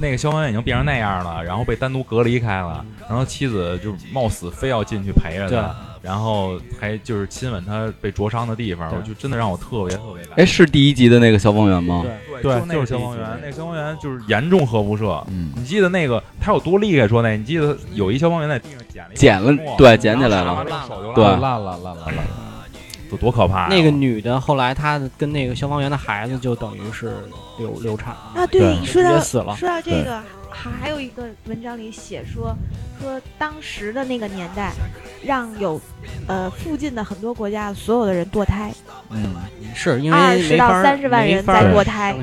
[0.00, 5.74] 那个消防员已经变成那样了，然后被单独隔离开了，然后妻子就冒死非要进去陪着他，
[6.04, 10.34] 然后还就是亲吻他被灼伤的地方，我就真的让我特别特别感。
[10.36, 12.04] 哎，是第一集的那个消防员吗？
[12.04, 15.24] 对对，对那个就是消防员，那个消防员就是严重核辐射。
[15.28, 17.08] 嗯，你记得那个他有多厉害？
[17.08, 20.62] 说那，你记得有一消防员在地上捡了一捡了对捡起来了
[21.14, 22.22] 对烂了，烂了烂了烂了，
[23.08, 23.66] 多多可怕呀！
[23.70, 27.14] 那个女的后来她跟那个消防员的孩子就等于是
[27.58, 29.56] 流流产了，啊，对，说到死了。
[29.56, 32.54] 说到这个，还还有一个文章里写说，
[33.00, 34.72] 说当时的那个年代，
[35.24, 35.80] 让有
[36.26, 38.72] 呃附近的很多国家所有的人堕胎，
[39.10, 39.34] 嗯，
[39.74, 42.14] 是因为二十到三十万人在堕胎。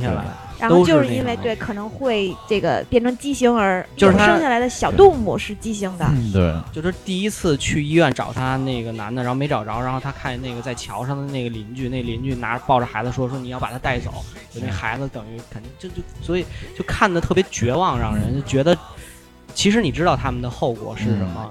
[0.62, 16.46] 然后就是是因为对可能会这个变成畸形儿，就是他生下来的小动物是畸形的，嗯对，就是第一次去医院找他那个男的，然后没找着，然后他看见那个在桥上的那个邻居，那邻居拿着抱着孩子说说你要把他带走，就那孩子等于肯定就就所以
[16.78, 18.78] 就看的特别绝望，让人就觉得
[19.56, 21.50] 其实你知道他们的后果是什么，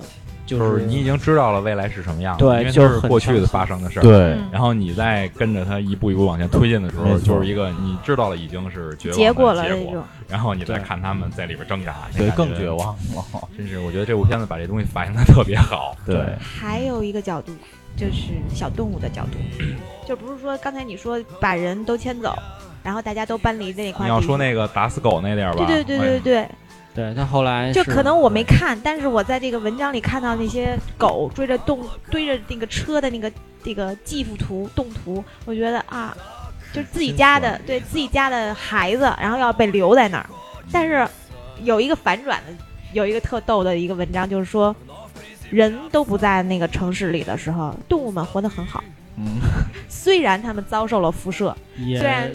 [0.50, 4.02] 就就是你已经知道了未来是什么样的，对因为就是过去的发生的事儿。
[4.02, 10.04] 对嗯然后你再跟着他一步一步往前推进的时候，就是一个你知道了已经是绝望结果了结果。
[10.28, 12.70] 然后你再看他们在里边挣扎，对，更绝。
[12.70, 13.48] 望了。
[13.58, 15.96] 真是，我觉得这部片子把这东西反映的特别好。
[16.06, 17.52] 对，还有一个角度，
[17.96, 19.38] 就是小动物的角度，
[20.06, 22.32] 就不是说刚才你说把人都牵走，
[22.84, 24.12] 然后大家都搬离那块地。
[24.12, 25.64] 你要说那个打死狗那点儿吧？
[25.66, 26.48] 对对对对哎对，
[26.94, 33.31] 对，但后来就可能我没看，但是我在这个文章里看到那些狗追着动追着那个车的那个
[33.62, 36.16] 这个继父图动图，我觉得啊，
[36.72, 40.26] 就是自己家的对自己家的孩子，然后要被留在那儿。
[40.72, 41.07] 但是
[41.62, 42.53] 有一个反转的，
[42.92, 44.74] 有一个特逗的一个文章，就是说
[45.48, 48.83] 人都不在那个城市里的时候，动物们活得很好。
[49.16, 49.38] 嗯，
[49.88, 52.31] 虽然他们遭受了辐射，虽然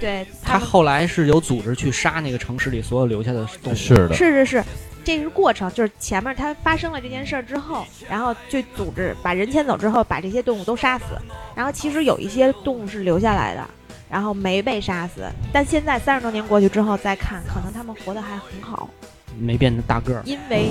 [0.00, 3.76] 对他后来是有组织去杀那个城市里所有留下的动物。
[3.76, 4.64] 是的，是是是，
[5.04, 11.04] 这是过程，就是前面他发生了这件事儿之后，然后就组织把人牵走之后，把这些动物都杀死。
[11.54, 13.62] 然后其实有一些动物是留下来的，
[14.08, 15.22] 然后没被杀死。
[15.52, 18.88] 但现在三十多年过去之后再看，可能他们活得还很好，
[19.38, 20.22] 没变成大个儿。
[20.26, 20.70] 因为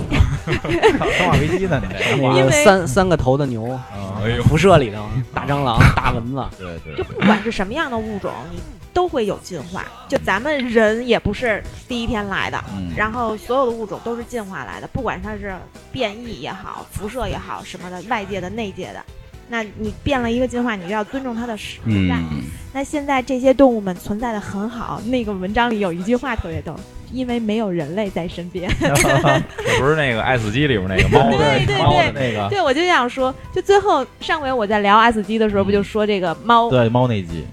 [0.49, 8.59] 生化危机呢，你这那个因为三三个头的牛，啊，哎呦，辐射里头大蟑螂、 大蚊子，对对就不管是什么样的物种，你
[8.93, 9.85] 都会有进化。
[10.07, 15.55] 就咱们人也不是第一天来的，嗯，然后所有的物种都是进化来的，不管它是
[15.91, 19.03] 变异也好，辐射也好，什么的，外界的、内界的。
[19.51, 22.15] 那你变了一个进化，你就要尊重它的存在。
[22.15, 25.01] 嗯，那现在这些动物们存在的很好。
[25.07, 26.75] 那个文章里有一句话特别逗，
[27.11, 28.69] 因为没有人类在身边。
[28.79, 37.43] 这不是那个《爱死机》里边那个猫 对对猫的对那个，对，我就想说，就最后上回我在聊爱死机的时候，不就说这个猫，对猫那集，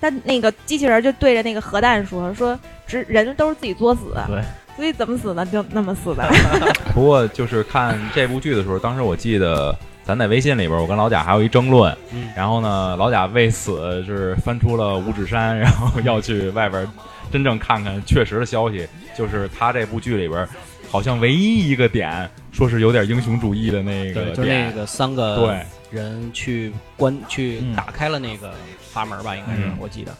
[0.00, 4.42] 但那个机器人就对着那个核弹说，说只人都是自己作死，对，
[4.74, 5.44] 所以怎么死呢？
[5.46, 6.26] 就那么死的。
[6.94, 11.94] 不过就是看这部剧的时候，当时我记得咱在微信里边，我跟老贾还有一争论。
[12.12, 16.88] 嗯然后呢，老贾为此就是翻出了五指山，然后要去外边
[17.30, 18.86] 真正看看确实的消息，
[19.16, 20.48] 就是他这部剧里边
[20.90, 24.72] 好像唯一一个点说是有点英雄主义的那个对，就是那。
[24.72, 28.52] 个三个对，人去关去嗯打开了那个
[28.92, 30.12] 阀门吧，应该是嗯我记得。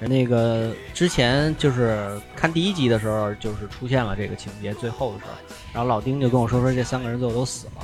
[0.00, 5.32] 那个之前就是看第一集的时候，就是出现了这个情节，最后的时候，
[5.72, 7.82] 然后老丁就跟我说说这三个人最后都死了。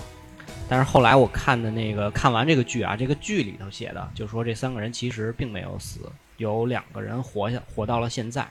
[0.68, 6.01] 但是后来我看的那个看完这个剧啊，这个剧里头写的就说这三个人其实并没有死，
[6.37, 8.49] 有两个人活下活到了现在，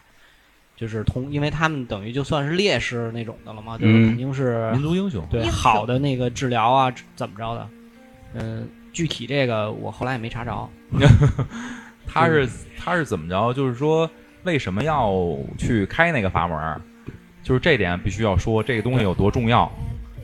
[0.76, 7.70] 就是同因为他们等于就算是烈士那种的了嘛，就是嗯肯定是民族英雄，对好的那个治疗啊，怎么着的？
[8.36, 10.70] 嗯，具体这个我后来也没查着。
[12.08, 13.54] 他是他是怎么着？
[13.54, 14.10] 就是说
[14.44, 15.12] 为什么要
[15.58, 16.82] 去开那个阀门？
[17.42, 19.70] 就是这点必须要说，这个东西有多重要。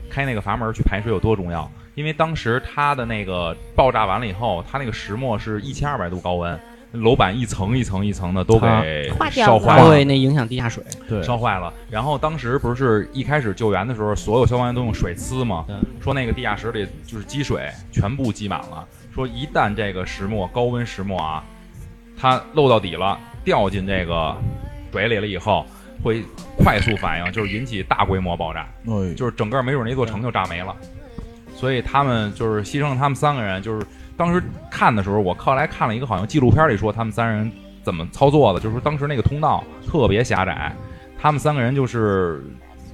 [0.08, 1.70] 开那个阀门去排水有多重要？
[1.94, 6.58] 因为当时它的那个爆炸完了以后，它那个石墨是一千二百度高温，
[6.92, 9.88] 楼板一层一层一层的都给烧坏了。
[9.88, 10.82] 对那影响地下水。
[11.08, 15.64] 对，烧坏了，然后当时不是一开始救援的时候，所有消防员都用水呲吗？
[16.00, 21.44] 说那个地下室里就是积水全部积满了，说一旦这个石墨高温石墨啊，
[22.18, 24.36] 它漏到底了，掉进这个
[24.92, 25.64] 水里了以后，
[26.02, 26.24] 会
[26.58, 30.74] 快速反应，就是引起大规模爆炸，哎，就是整个没准那座城就炸没了。
[31.54, 33.86] 所以他们就是牺牲了他们三个人，就是
[34.20, 37.50] 当时看的时候，我后来看了一个好像纪录片里说他们三人
[37.82, 40.76] 怎么操作的，就是说当时那个通道特别狭窄，
[41.18, 42.44] 他们三个人就是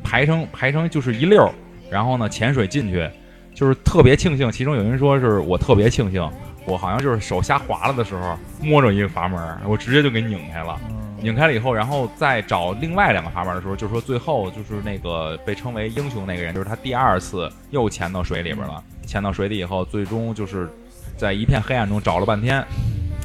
[0.05, 1.51] 排成排成就是一溜儿，
[1.91, 3.11] 然后呢潜水进去，
[3.53, 4.53] 就是特别庆幸。
[4.53, 6.31] 其中有人说是我特别庆幸，
[6.65, 10.79] 我好像就是手瞎滑了的时候摸着一个阀门儿，我直接就给拧开了。
[11.21, 18.81] 拧开了以后，然后再找另外两个阀门的时候，就是说最后就是那个被称为英雄那个人，就是他第二次又潜到水里边了。
[19.05, 20.69] 潜到水底以后，最终就是
[21.17, 22.65] 在一片黑暗中找了半天，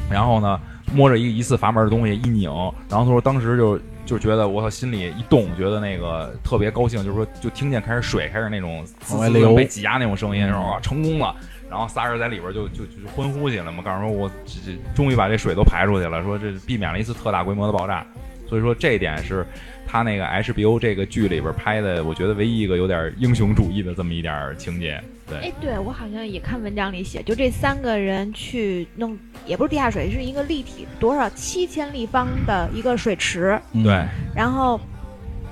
[0.10, 0.60] 然后呢
[0.94, 2.50] 摸着一个疑似阀门的东西一拧，
[2.90, 11.36] 然后他说当时就就觉得我操心里一动，觉得那个特别高兴，就是说就听见开始水开始那种滋滋被挤压那种声音，然后啊成功了。
[11.70, 18.06] 然后仨人在里边就就就欢呼起来嘛，告诉说我这这终于把这水都排出去了，说这避免了一次特大规模的爆炸。
[18.46, 19.46] 所以说这一点是
[19.92, 25.04] 他那个 HBO 这个剧里边拍的，我觉得唯一一个有点英雄主义的这么一点情节。
[25.28, 34.80] 对，哎，对我好像也看文章里写，就这三个人去弄，也不是地下水，是一个立体多少七千立方的一个水池，嗯对，然后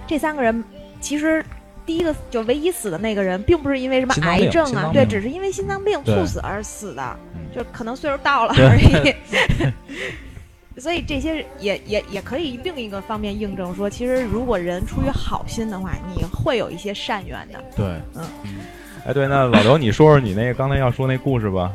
[0.07, 0.63] 这三个人
[1.01, 1.43] 其实。
[1.85, 9.15] 第一个就唯一死的那个人，并不是因为什么癌症啊，对，只是因为心脏病猝死而死的嗯，就可能岁数到了 而已。
[10.77, 17.61] 所以这些也也也可以另一个方面印证说，其实如果人出于好心的话，你会有一些善缘的。
[17.75, 18.23] 对，嗯
[19.05, 21.73] 哎，对，那老刘，你说说你那个刚才要说那故事吧。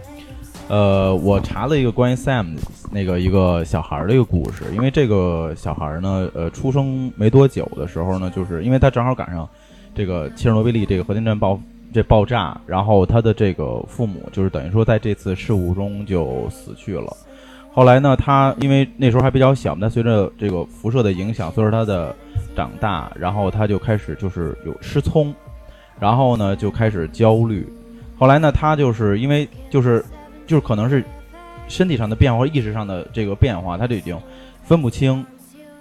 [0.68, 2.56] 呃，我查了一个关于 Sam
[2.90, 9.46] 那个一个小孩儿的一个故事，因为这个小孩儿呢，呃，出生没多久的时候呢，就是因为他正好赶上
[9.94, 11.60] 这个切尔诺贝利这个核电站爆
[11.92, 17.14] 这爆炸，然后他的这个父母就是等于说在这次事故中就死去了。
[17.74, 22.14] 后来呢，他因为那时候还比较小，但随着这个辐射的影响，随着他的
[22.54, 25.34] 长大，然后他就开始就是有失聪，
[25.98, 27.68] 然后呢就开始焦虑。
[28.16, 30.04] 后来呢，他就是因为就是
[30.46, 31.02] 就是可能是
[31.66, 34.16] 身体上的变化意识上的这个变化，他就已经
[34.62, 35.26] 分不清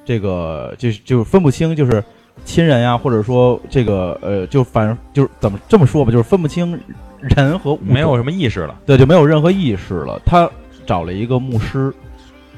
[0.03, 2.03] 这个就是就是分不清就是
[2.43, 6.77] 亲人呀，或者说这个呃，就反正就是怎么这么说吧，就是分不清
[7.19, 10.19] 人和物没有什么意识了，对，就没有任何意识了。
[10.25, 10.49] 他
[10.85, 11.93] 找了一个牧师，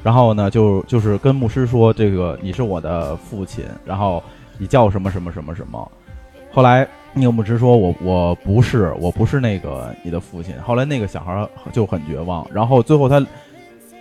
[0.02, 4.22] 然后呢，就就是跟牧师说：“这个你是我的父亲，然后
[4.58, 5.90] 你叫什么什么什么什么。”
[6.52, 13.24] 后来那个牧师说：“我我不是，我不是那个你的父亲。”后来那个小孩就很绝望，然后最后他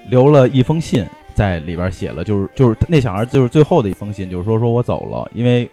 [0.10, 5.70] 留了一封信在里边写了，就是就是那小孩就是最后的一封信，就是说说我走了，因为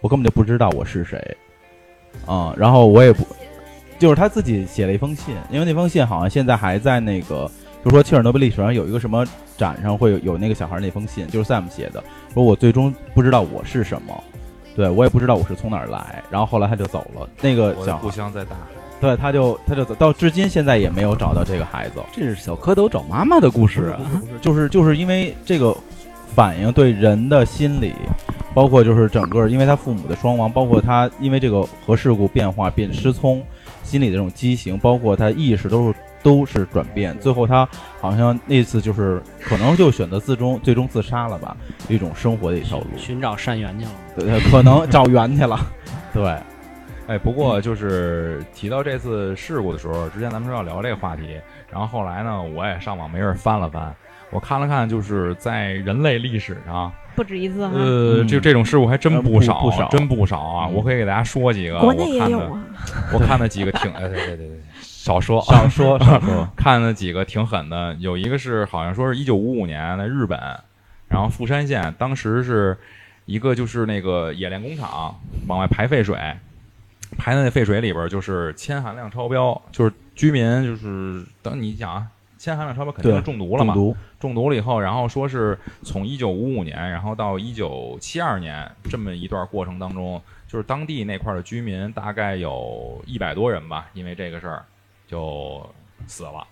[0.00, 1.36] 我根本就不知道我是谁
[2.26, 3.26] 啊、然后我也不。
[3.98, 7.50] 就是他自己写了一封信，因为那封信好像现在还在那个，
[7.86, 9.24] 就说切尔诺贝利史上有一个什么
[9.56, 12.02] 展上会有有那个小孩那封信，就是 Sam 写的，
[12.34, 14.24] 说我最终不知道我是什么，
[14.74, 17.28] 对我也不知道我是从哪儿来，然后后来他就走了。
[17.40, 18.62] 那个小我的故乡在大海。
[19.00, 24.00] 对他就他就走到至今现在也没有找到这个孩子，这是小蝌蚪找妈妈的故事啊！
[24.40, 25.72] 就是就是因为这个
[26.34, 27.92] 反应对人的心理，
[28.52, 33.40] 包括就是整个因为他父母的双亡，包括他因为这个核事故变化变失聪，
[33.84, 35.94] 心理的这种畸形，包括他意识都是
[36.26, 37.68] 都是转变，最后他
[38.00, 41.56] 好像那次就是可能就选择自终最终自杀了吧，
[41.88, 43.90] 一种生活的一条路，寻找善缘去了。
[44.18, 45.56] 对， 可能找缘去了，
[46.12, 46.36] 对，
[47.06, 51.38] 哎，不过就是提到这次事故的时候，之前咱们说要聊这个话题，
[51.70, 53.94] 然后后来呢，我也上网没事儿翻了翻，
[54.32, 57.72] 我看了看，就是在人类历史上，不止一次哈。
[57.72, 58.26] 呃，嗯。
[58.26, 59.88] 就这种事故还真呃不不少，不少。
[59.90, 60.66] 真不少啊！
[60.68, 62.64] 嗯我可以给大家说几个，国内也我看啊，
[63.12, 64.60] 我看的几个挺， 哎，对对对对，
[65.06, 70.36] 少说，少说 少说，看了几个挺狠的，有一个是好像说是一九五五年的日本，
[71.06, 72.76] 然后富山县当时是
[73.24, 75.14] 一个就是那个冶炼工厂
[75.46, 76.18] 往外排废水，
[77.16, 94.64] 排的那废水里边就是铅含量超标，就是居民就是等你想啊，铅含量超标肯定是中毒了嘛，中毒，中毒了以后，然后说是从一九五五年，然后到一九七二年这么一段过程当中，就是当地那块儿的居民大概有一百多人吧，因为这个事儿
[95.06, 95.68] 就
[96.06, 96.46] 死了。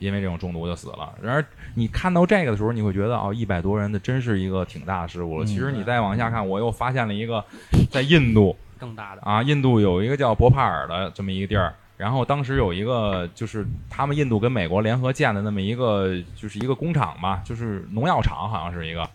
[0.00, 1.14] 因为这种中毒就死了。
[1.22, 1.42] 然而，
[1.74, 5.46] 你看到这个的时候，你会觉得哦，一百多人的真是一个挺大的事故了。
[5.46, 7.42] 嗯其实你再往下看，我又发现了一个，
[7.90, 19.08] 在印度更大的，啊，印度有一个叫博帕尔的这么一个地儿，然后当时有一个就是他们印度跟美国联合建的那么一个就是一个工厂吧，就是农药厂，好像是一个，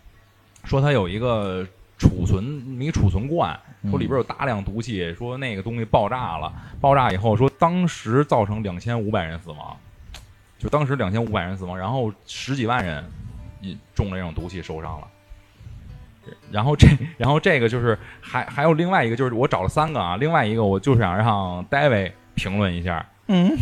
[0.64, 1.64] 说它有一个
[1.98, 2.44] 储存
[2.80, 3.56] 一储存罐，
[3.90, 9.76] 说里边有大量毒气，说那个东西爆炸了，爆炸以后说当时造成两千五百人死亡，
[10.58, 13.04] 就当时两千五百人死亡，然后十几万人
[13.60, 15.06] 因中了这种毒气受伤了。
[16.50, 23.56] 然后这， 然后这个就是还还有另外一个，就是我找了三个啊，另外一个我就想让 David 评论一下，嗯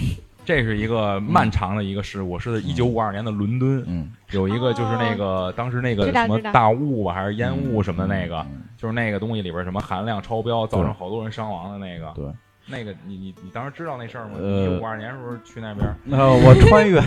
[0.46, 12.12] 这是一个漫长的一个事故，是一九五二年的伦敦，嗯，有一个就是那个当时那个什么大雾吧，还是烟雾什么的那个，嗯就是那个东西里边什么含量超标，造成好多人伤亡的那个。
[12.14, 12.24] 对，
[12.68, 14.34] 那个你你你当时知道那事儿吗？
[14.38, 17.02] 呃一九五二年时候去那边，呃， 我穿越，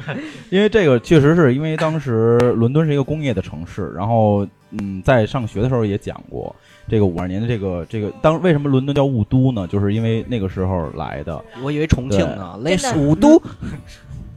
[0.50, 6.54] 因为这个确实是因为当时伦敦是一个工业的城市，然后嗯，在上学的时候也讲过
[6.92, 9.66] 这个五二年的这个这个当为什么伦敦叫雾都呢？
[9.66, 13.42] 就是因为那个时候来的，我以为重庆呢，类似真的五都，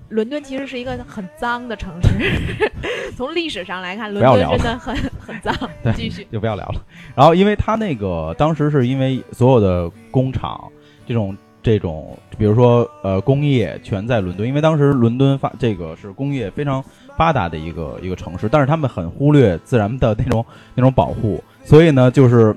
[0.08, 2.72] 伦敦其实是一个很脏的城市，
[3.18, 5.54] 从历史上来看，伦敦真的很很脏
[5.84, 5.92] 对。
[5.96, 6.82] 继续，就不要聊了。
[7.14, 10.72] 然后因为他那个当时是因为所有的工厂
[11.06, 11.36] 这种。
[11.66, 16.84] 这种，比如说，呃，工业全在伦敦，因为当时伦敦发这个是工业非常
[17.18, 20.46] 发达的一个一个城市，但是他们很忽略自然的那种
[20.76, 22.56] 那种保护，所以呢，就是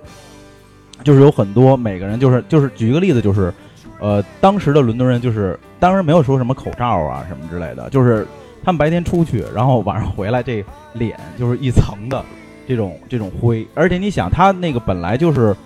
[1.02, 3.50] 就是有很多每个人就是就是举一个例子，就是
[3.98, 8.26] 呃，当时的伦敦人就是当时没有说什么口罩啊什么之类的，就是
[8.62, 12.22] 他们白天出去，然后晚上回来，这脸就是一层的
[12.66, 15.56] 这种这种灰，而且你想，他那个本来就是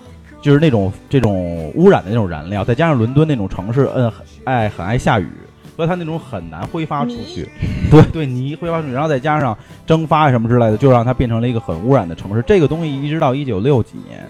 [0.43, 4.11] 就是那种这种污染的那种燃料，再加上伦敦那种城市，嗯，
[4.43, 5.27] 爱很爱下雨，
[5.77, 7.49] 所以它那种很难挥发出去。
[7.89, 12.43] 对对，泥挥发出去，然后再加上蒸发什么之类的，就让它变成了一个很污染的城市。
[12.45, 14.29] 这个东西一直到一九六几年，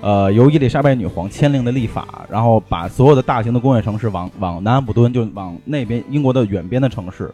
[0.00, 7.30] 呃，由伊丽莎白女皇签订的立法，然后把所有的大型的工业城市往往南安普敦，就往那边英国的远边的城市，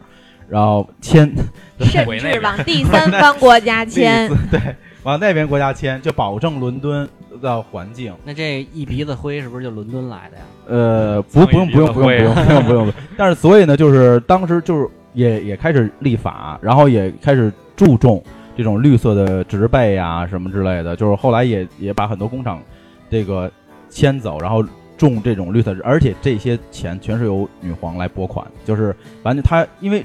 [0.49, 1.31] 然后迁
[1.79, 4.59] 甚至往第三方国家迁 对，
[5.03, 7.07] 往那边国家迁，就保证伦敦
[7.41, 8.13] 的环境。
[8.25, 10.43] 那这一鼻子灰是不是就伦敦来的呀？
[10.67, 18.21] 呃，不不用不用不用不用不用不用，但是所以呢，就是当时就是也也开始立法，然后也开始注重
[18.57, 22.61] 这种绿色的植被啊什么之类的，就是后来也也把很多工厂
[23.09, 23.49] 这个
[23.89, 24.63] 迁走，然后
[24.97, 30.03] 种这种绿色植，而且这些钱全是由女皇来拨款，就是完全她因为。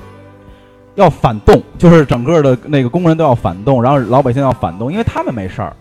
[0.95, 5.75] 要反动，就是整个的那个工人都要反动，然后老百姓要反动，因为他们没事儿，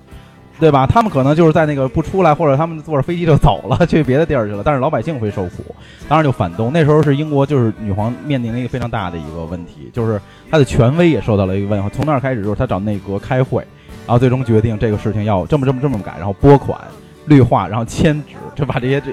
[0.59, 0.87] 对吧？
[0.87, 4.63] 他们可能就是在那个不出来，或者他们坐着飞机就走了，去别的地儿去了。
[4.65, 5.75] 但是老百姓会受苦，
[6.07, 6.71] 当然就反动。
[6.73, 11.89] 那时候是英国，就是女皇面临了一个非常大的一个问题，就是她的权威也受到了一个问号。
[11.89, 13.61] 从那儿开始，就是她找内阁开会，
[14.05, 16.79] 然后最终决定这个事情要这么这么这么改，然后拨款、
[17.25, 19.11] 绿化，然后迁址，就把这些这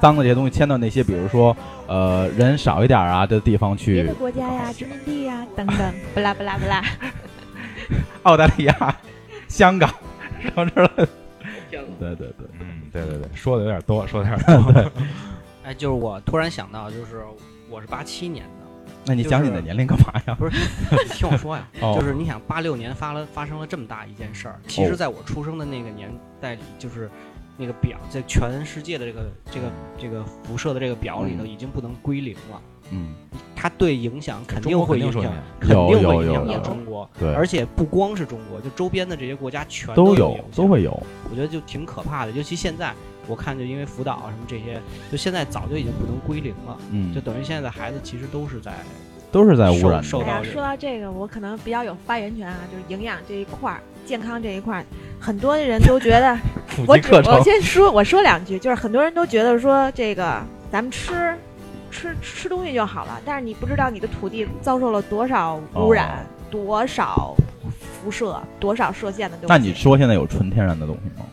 [0.00, 6.82] 脏的这些东西迁到那些，比如说呃人少一点啊的地方去别去的，国家呀、殖民地呀等等， 不啦不啦不啦。
[8.24, 8.96] 澳大利亚、
[9.48, 9.88] 香港
[10.42, 11.08] 什么之类的。
[11.70, 12.46] 对对对。
[12.60, 14.92] 嗯，对对对，说的有点多，说的有点多。
[15.64, 17.22] 哎，就是我突然想到，就是
[17.70, 18.66] 我是八七年的，
[19.06, 20.34] 那你讲你的年龄干嘛呀？
[20.38, 20.56] 不是，
[20.90, 27.10] 你听我说呀，哦就是你想八六年发了发生了这么大一件事儿，其实在我出生的那个年代里，就是
[27.58, 33.12] 那个表在全世界的这个这个这个辐射的这个表里头已经不能归零了，嗯，
[33.56, 35.24] 它对影响肯定会影响
[35.58, 40.90] 肯定会影响中国，对，而且不光是中国，就周边的这些国家全都有都会有。
[41.28, 42.94] 我觉得就挺可怕的，尤其现在
[43.26, 44.80] 我看，就因为辅导啊什么这些，
[45.10, 47.12] 就现在早就已经不能归零了，嗯。
[47.12, 48.72] 就，等于现在的孩子其实都是在
[49.30, 54.84] 都是在污染受受中哎呀，到这说到这个，我可能比较有发言权啊，就是营养这一块儿、健康这一块儿，
[55.20, 56.36] 很多人都觉得，
[56.68, 61.34] 普我只及课程我先说我说两句，就是很多人都觉得说这个咱们吃
[61.90, 67.34] 吃吃东西就好了，但是你不知道你的土地遭受了多少污染、多少
[68.00, 69.46] 辐射、多少射线的东西。
[69.48, 71.26] 那你说现在有纯天然的东西吗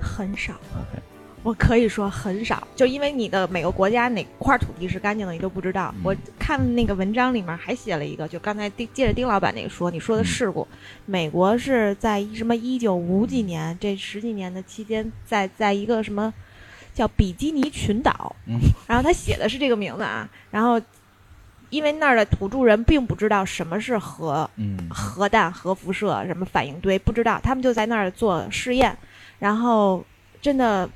[0.00, 0.54] 很少。
[0.74, 1.02] ？OK，
[1.42, 5.94] 我可以说很少，就因为你的每个国家哪块土地是干净的，你都不知道。
[5.96, 10.66] 嗯我看那个文章里面还写了一个，就刚才丁接着丁老板那个说，你说的嗯事故，
[11.06, 16.32] 美国是在什么一九五几年这十几年的期间，在在一个什么
[16.92, 20.80] 叫比基尼群岛，嗯然后他写的是这个名字啊，然后
[21.70, 28.96] 因为那儿的土著人并不知道什么是核，嗯核弹、核辐射什么反应堆，不知道，他们就在那儿做试验，
[29.38, 30.04] 然后
[30.42, 30.88] 真的，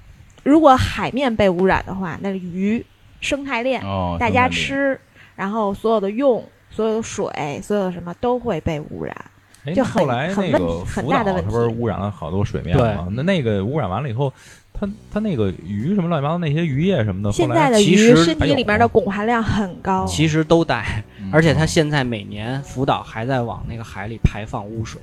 [0.45, 2.84] 如果海面被污染的话，那鱼
[3.20, 4.99] 生态链，哦，大家吃，
[5.34, 9.16] 然后所有的用、所有的水、所有的什么都会被污染。
[9.64, 11.51] 哎，就很后来那个福岛很大的问题。
[11.51, 12.95] 它不是污染了好多水面对。
[12.95, 13.09] 吗？
[13.12, 14.30] 那那个污染完了以后，
[14.74, 25.01] 它它那个鱼什么乱七八糟那些渔业什么的，后来现在的鱼其实身体里面的汞含量很高，其实都带，嗯而且它现在每年福岛还在往那个海里排放污水，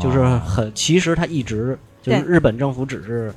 [0.00, 3.32] 就是哦很，其实它一直就是日本政府只是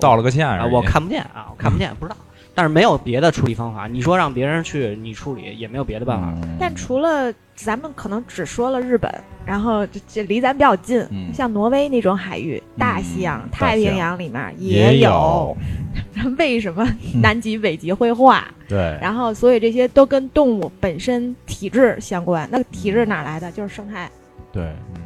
[0.00, 2.16] 道了个歉啊，而已我看不见啊，我看不见， 不知道。
[2.52, 6.32] 但是没有别的处理方法，你说让别人去你处理也没有别的办法。
[6.42, 9.10] 嗯但除了咱们可能只说了日本，
[9.46, 15.56] 然后这这离咱比较近，嗯像挪威那种海域、大西洋、嗯太平洋里面也有。
[16.38, 16.86] 为什么
[17.22, 18.46] 南极、北极会化？
[18.68, 22.48] 对，然后，所以这些都跟动物本身体质相关。
[22.50, 23.50] 那个体质哪来的？
[23.52, 24.10] 就是生态。
[24.52, 25.00] 对，嗯，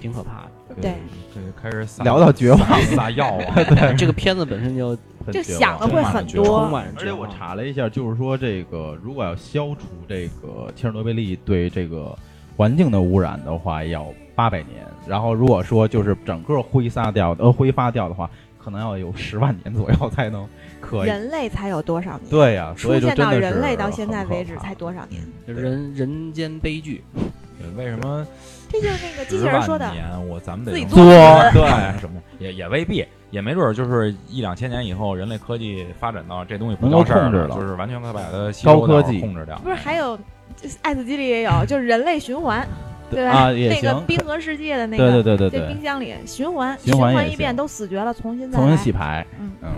[0.00, 0.47] 挺可怕的。
[0.80, 0.94] 对，
[1.34, 3.54] 这就开始撒聊到绝望撒撒药啊，
[3.96, 4.96] 这个片子本身就
[5.32, 6.68] 就想的会很多
[6.98, 7.28] 而且我。
[7.38, 12.16] 查了一下，就是说这个如果要消除这个切尔诺贝利对这个
[12.56, 14.84] 环境的污染的话，要八百年。
[15.06, 20.44] 然后如果说就是整个挥发掉呃挥发掉的话，可能要有十万年左右才能
[20.80, 21.06] 可以。
[21.08, 22.28] 人类才有多少年？
[22.28, 25.22] 对呀、所出以就现到人类到现在为止才多少年？
[25.46, 28.26] 就是人人间悲剧，对为什么
[28.68, 29.90] 这就是那个机器人说的
[30.28, 39.58] 我咱们得用自己作作对什么也也未必，也没准儿就是一两千年以后，人类科技发展到这东西不叫事儿控制了就是完全可以把它高科技控制掉。
[39.58, 40.16] 不是还有
[40.56, 42.66] 就是爱斯基里也有，就是人类循环，
[43.10, 43.30] 对吧？
[43.30, 49.68] 啊那个冰河世界的那个，对对对对对冰，箱里循环循环一遍都死绝了，重新再重新来洗牌，嗯嗯，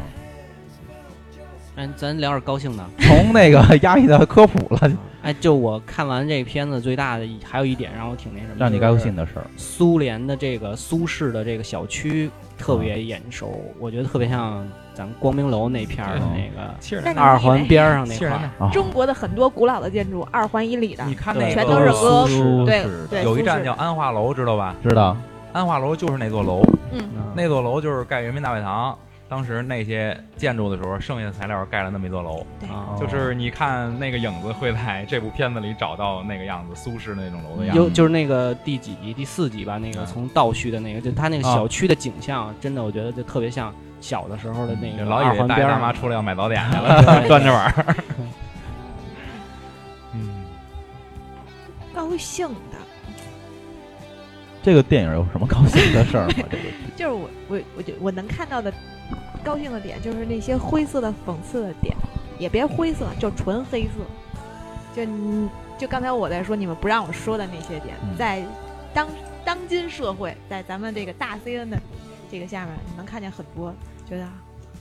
[1.80, 2.84] 哎，咱聊点高兴的。
[3.00, 9.46] 从那个压抑的科普了，哎，就我看完这片子最大的还有一点让我挺那什么，让你高兴的事儿。
[9.56, 22.66] 苏联的这个苏式的这个小区特别眼熟，我觉得特别像咱们光明楼那片儿的那个二环边儿上那块儿中国的很多古老的建筑，二环以里的你，看那全都是个俄
[23.08, 24.76] 对，有一站叫安化楼，知道吧？
[24.82, 25.16] 知道
[25.54, 26.62] 安化楼就是那座楼，
[26.92, 28.94] 嗯，那座楼就是盖人民大会堂。
[29.30, 37.80] 当时那些建筑的时候，剩下的材料盖了那么一座楼，啊就是你看那个影子会在这部片子里找到那个样子，苏式那种楼的样子。
[37.80, 40.06] 有就是那个第几集第四集吧，那个嗯。
[40.06, 47.96] 从倒叙的那个，就他那个啊小区的景象，真的我觉得就特别像小的时候的那个老以为大爷二环边大妈出来要买早点去了， 端着碗儿。
[50.12, 50.42] 嗯，
[51.94, 52.78] 高兴的，
[54.62, 56.34] 这个电影有什么高兴的事儿吗？
[56.36, 56.64] 这个
[56.96, 58.72] 就是我我我就我能看到的
[59.42, 61.96] 高兴的点，就是那些灰色的讽刺的点，
[62.38, 63.92] 也别灰色，就纯黑色。
[64.94, 65.48] 就你
[65.78, 68.44] 就刚才我在说你们不让我说的那些点，嗯在
[68.92, 69.08] 当
[69.44, 71.80] 当今社会，在咱们这个大 CN 的
[72.30, 73.74] 这个下面，你能看见很多
[74.08, 74.28] 觉得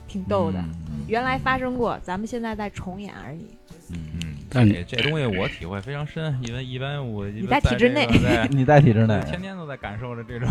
[0.06, 0.58] 挺逗的。
[0.58, 3.46] 嗯原来发生过，咱们现在在重演而已。
[3.90, 10.48] 嗯嗯，但这这东西我体会非常深，因为一般我 你在体制内在你在体制内，天天都在感受着这种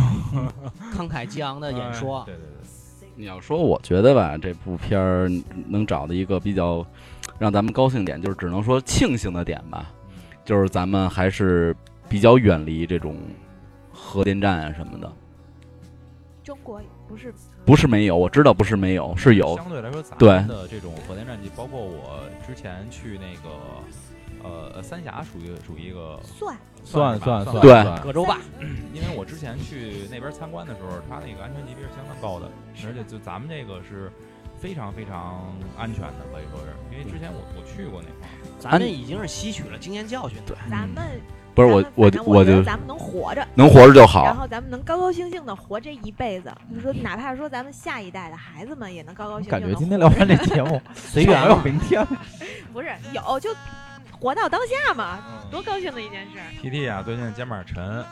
[0.93, 2.23] 慷慨激昂的演说。
[2.27, 5.29] 对对对，你要说，我觉得吧，这部片儿
[5.67, 6.85] 能找到一个比较
[7.37, 9.91] 让咱们高兴点，就是只能说庆幸的点吧，
[10.45, 11.75] 就是咱们还是
[12.07, 13.17] 比较远离这种
[13.91, 15.11] 核电站啊什么的。
[16.41, 17.33] 中国不是
[17.65, 19.55] 不是没有，我知道不是没有，是有。
[19.57, 26.57] 相对来说，咱们的这种核电站机，包括我之前去那个呃三峡，属于属于一个算。
[26.83, 27.71] 算算算，对。
[27.83, 28.37] 算葛洲坝，
[28.93, 32.49] 因为我之前去那边参观的时候，它那个安全级别是相当高的，
[32.87, 34.09] 而且就咱们这个是
[34.57, 40.39] 非常非常安全的，可以说是，因为之前我我去过那块儿，咱们已经是吸取了经验教训。
[40.47, 41.21] 对，咱们
[41.55, 44.35] 不是我我我就觉得咱们能活着，能活着就好然。
[44.35, 46.53] 后咱们能高高兴兴的活这一辈子。
[46.69, 49.51] 你说，哪怕说咱们下一代的孩子们也能高高兴兴。
[49.51, 51.61] 感觉今天聊完这 节目， 随缘没有嘛。
[51.65, 52.05] 明天。
[52.71, 53.49] 不是有就
[54.17, 55.19] 活到当下嘛，
[55.51, 56.39] 多高兴的一件事。
[56.61, 58.03] T T 啊，最近肩膀沉，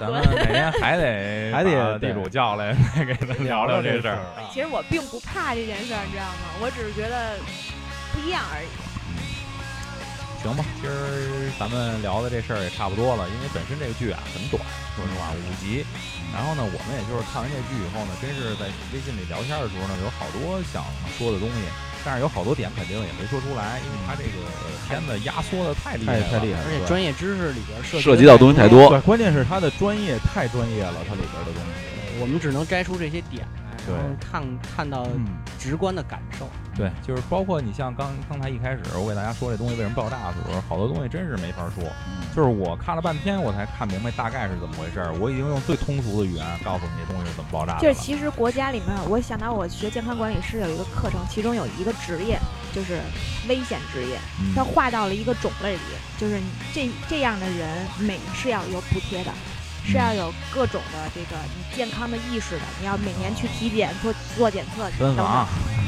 [0.00, 0.22] 咱们！
[0.34, 2.74] 哪天还得还得地主叫来
[3.06, 4.18] 给他聊聊这事儿。
[4.52, 6.60] 其实我并不怕这件事儿，你知道吗？
[6.60, 7.36] 我只是觉得
[8.12, 8.66] 不一样而已。
[10.46, 10.94] 行吧，今儿
[11.58, 14.62] 咱们聊的这事儿也差不多了，因为本身这个剧啊很短，
[14.94, 15.82] 说实话五集。
[16.30, 20.86] 然后呢，我们也就是看完这剧以后呢，真是在微信里聊天的时候呢，有好多想
[21.18, 21.66] 说的东西，
[22.04, 24.38] 但是有好多点肯定也没说出来，因为它这个
[24.86, 32.22] 片子压缩的太厉害了，太太厉害了，而且专业知识里边涉涉及到东西太多对，关键是它的专业太专业了，它里边的东西。
[32.22, 35.26] 我们只能摘出这些点来，然后看看到嗯，
[35.58, 36.48] 直观的感受。
[36.76, 41.82] 对，就是包括你像刚刚才一开始我给大家说这东西为什么爆炸的时候，好多东西真是没法说。
[42.34, 45.14] 就是我看了半天，我才看明白大概是怎么回事儿。
[45.14, 47.80] 我已经用最通俗的语言告诉你这东西是怎么爆炸的了。
[47.80, 52.38] 就是其实国家里面，我想到我学健康管理师有一个课程，其中有一个职业
[52.74, 53.00] 就是
[53.48, 55.80] 危险职业，嗯它划到了一个种类里，
[56.18, 56.38] 就是
[56.74, 59.32] 这这样的人每是要有补贴的。
[59.88, 65.24] 是要有各种的这个你健康的意识的，你要每年去体检、做做检测等等。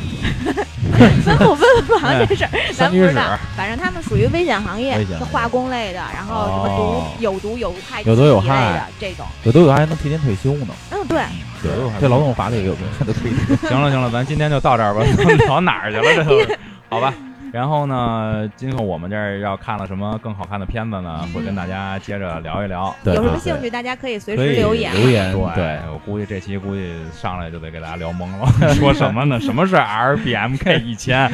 [1.25, 1.67] 分不分
[2.01, 9.27] 房这事儿咱不知道，反正他们属于危险行业是化工类的，然后什么哦毒、有毒有害有毒有害的害这种。
[9.45, 10.75] 有毒有还能提前退休呢。
[10.91, 11.21] 嗯，对，
[11.65, 13.57] 有毒有害，这劳动法里也有明确的规定。
[13.69, 15.03] 行了行了，咱今天就到这儿吧，
[15.47, 16.25] 跑哪儿去了？
[16.25, 17.13] 这好吧。
[17.59, 21.27] 然后呢，今后我们这儿要看了什么更好看的片子呢？
[21.35, 22.95] 会跟大家接着聊一聊。
[23.03, 24.95] 对有什么兴趣大家可以随时留言。
[24.95, 29.41] 留言，对，对，我估计这期估计上来就得给大家聊懵了， 说什么呢？
[29.41, 31.29] 什么是 RBMK 一千？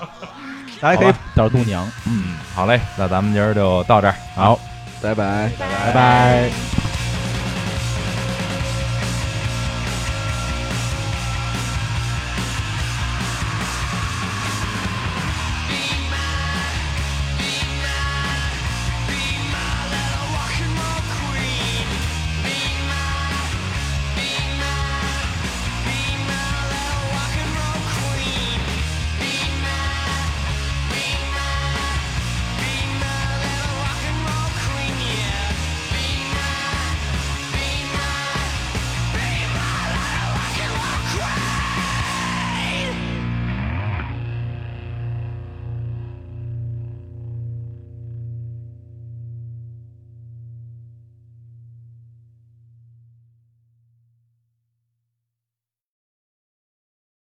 [0.82, 1.90] 大家可以找度娘。
[2.06, 4.60] 嗯，好嘞，那咱们今儿就到这儿，好，
[5.02, 5.50] 拜拜。
[5.58, 6.87] 拜拜。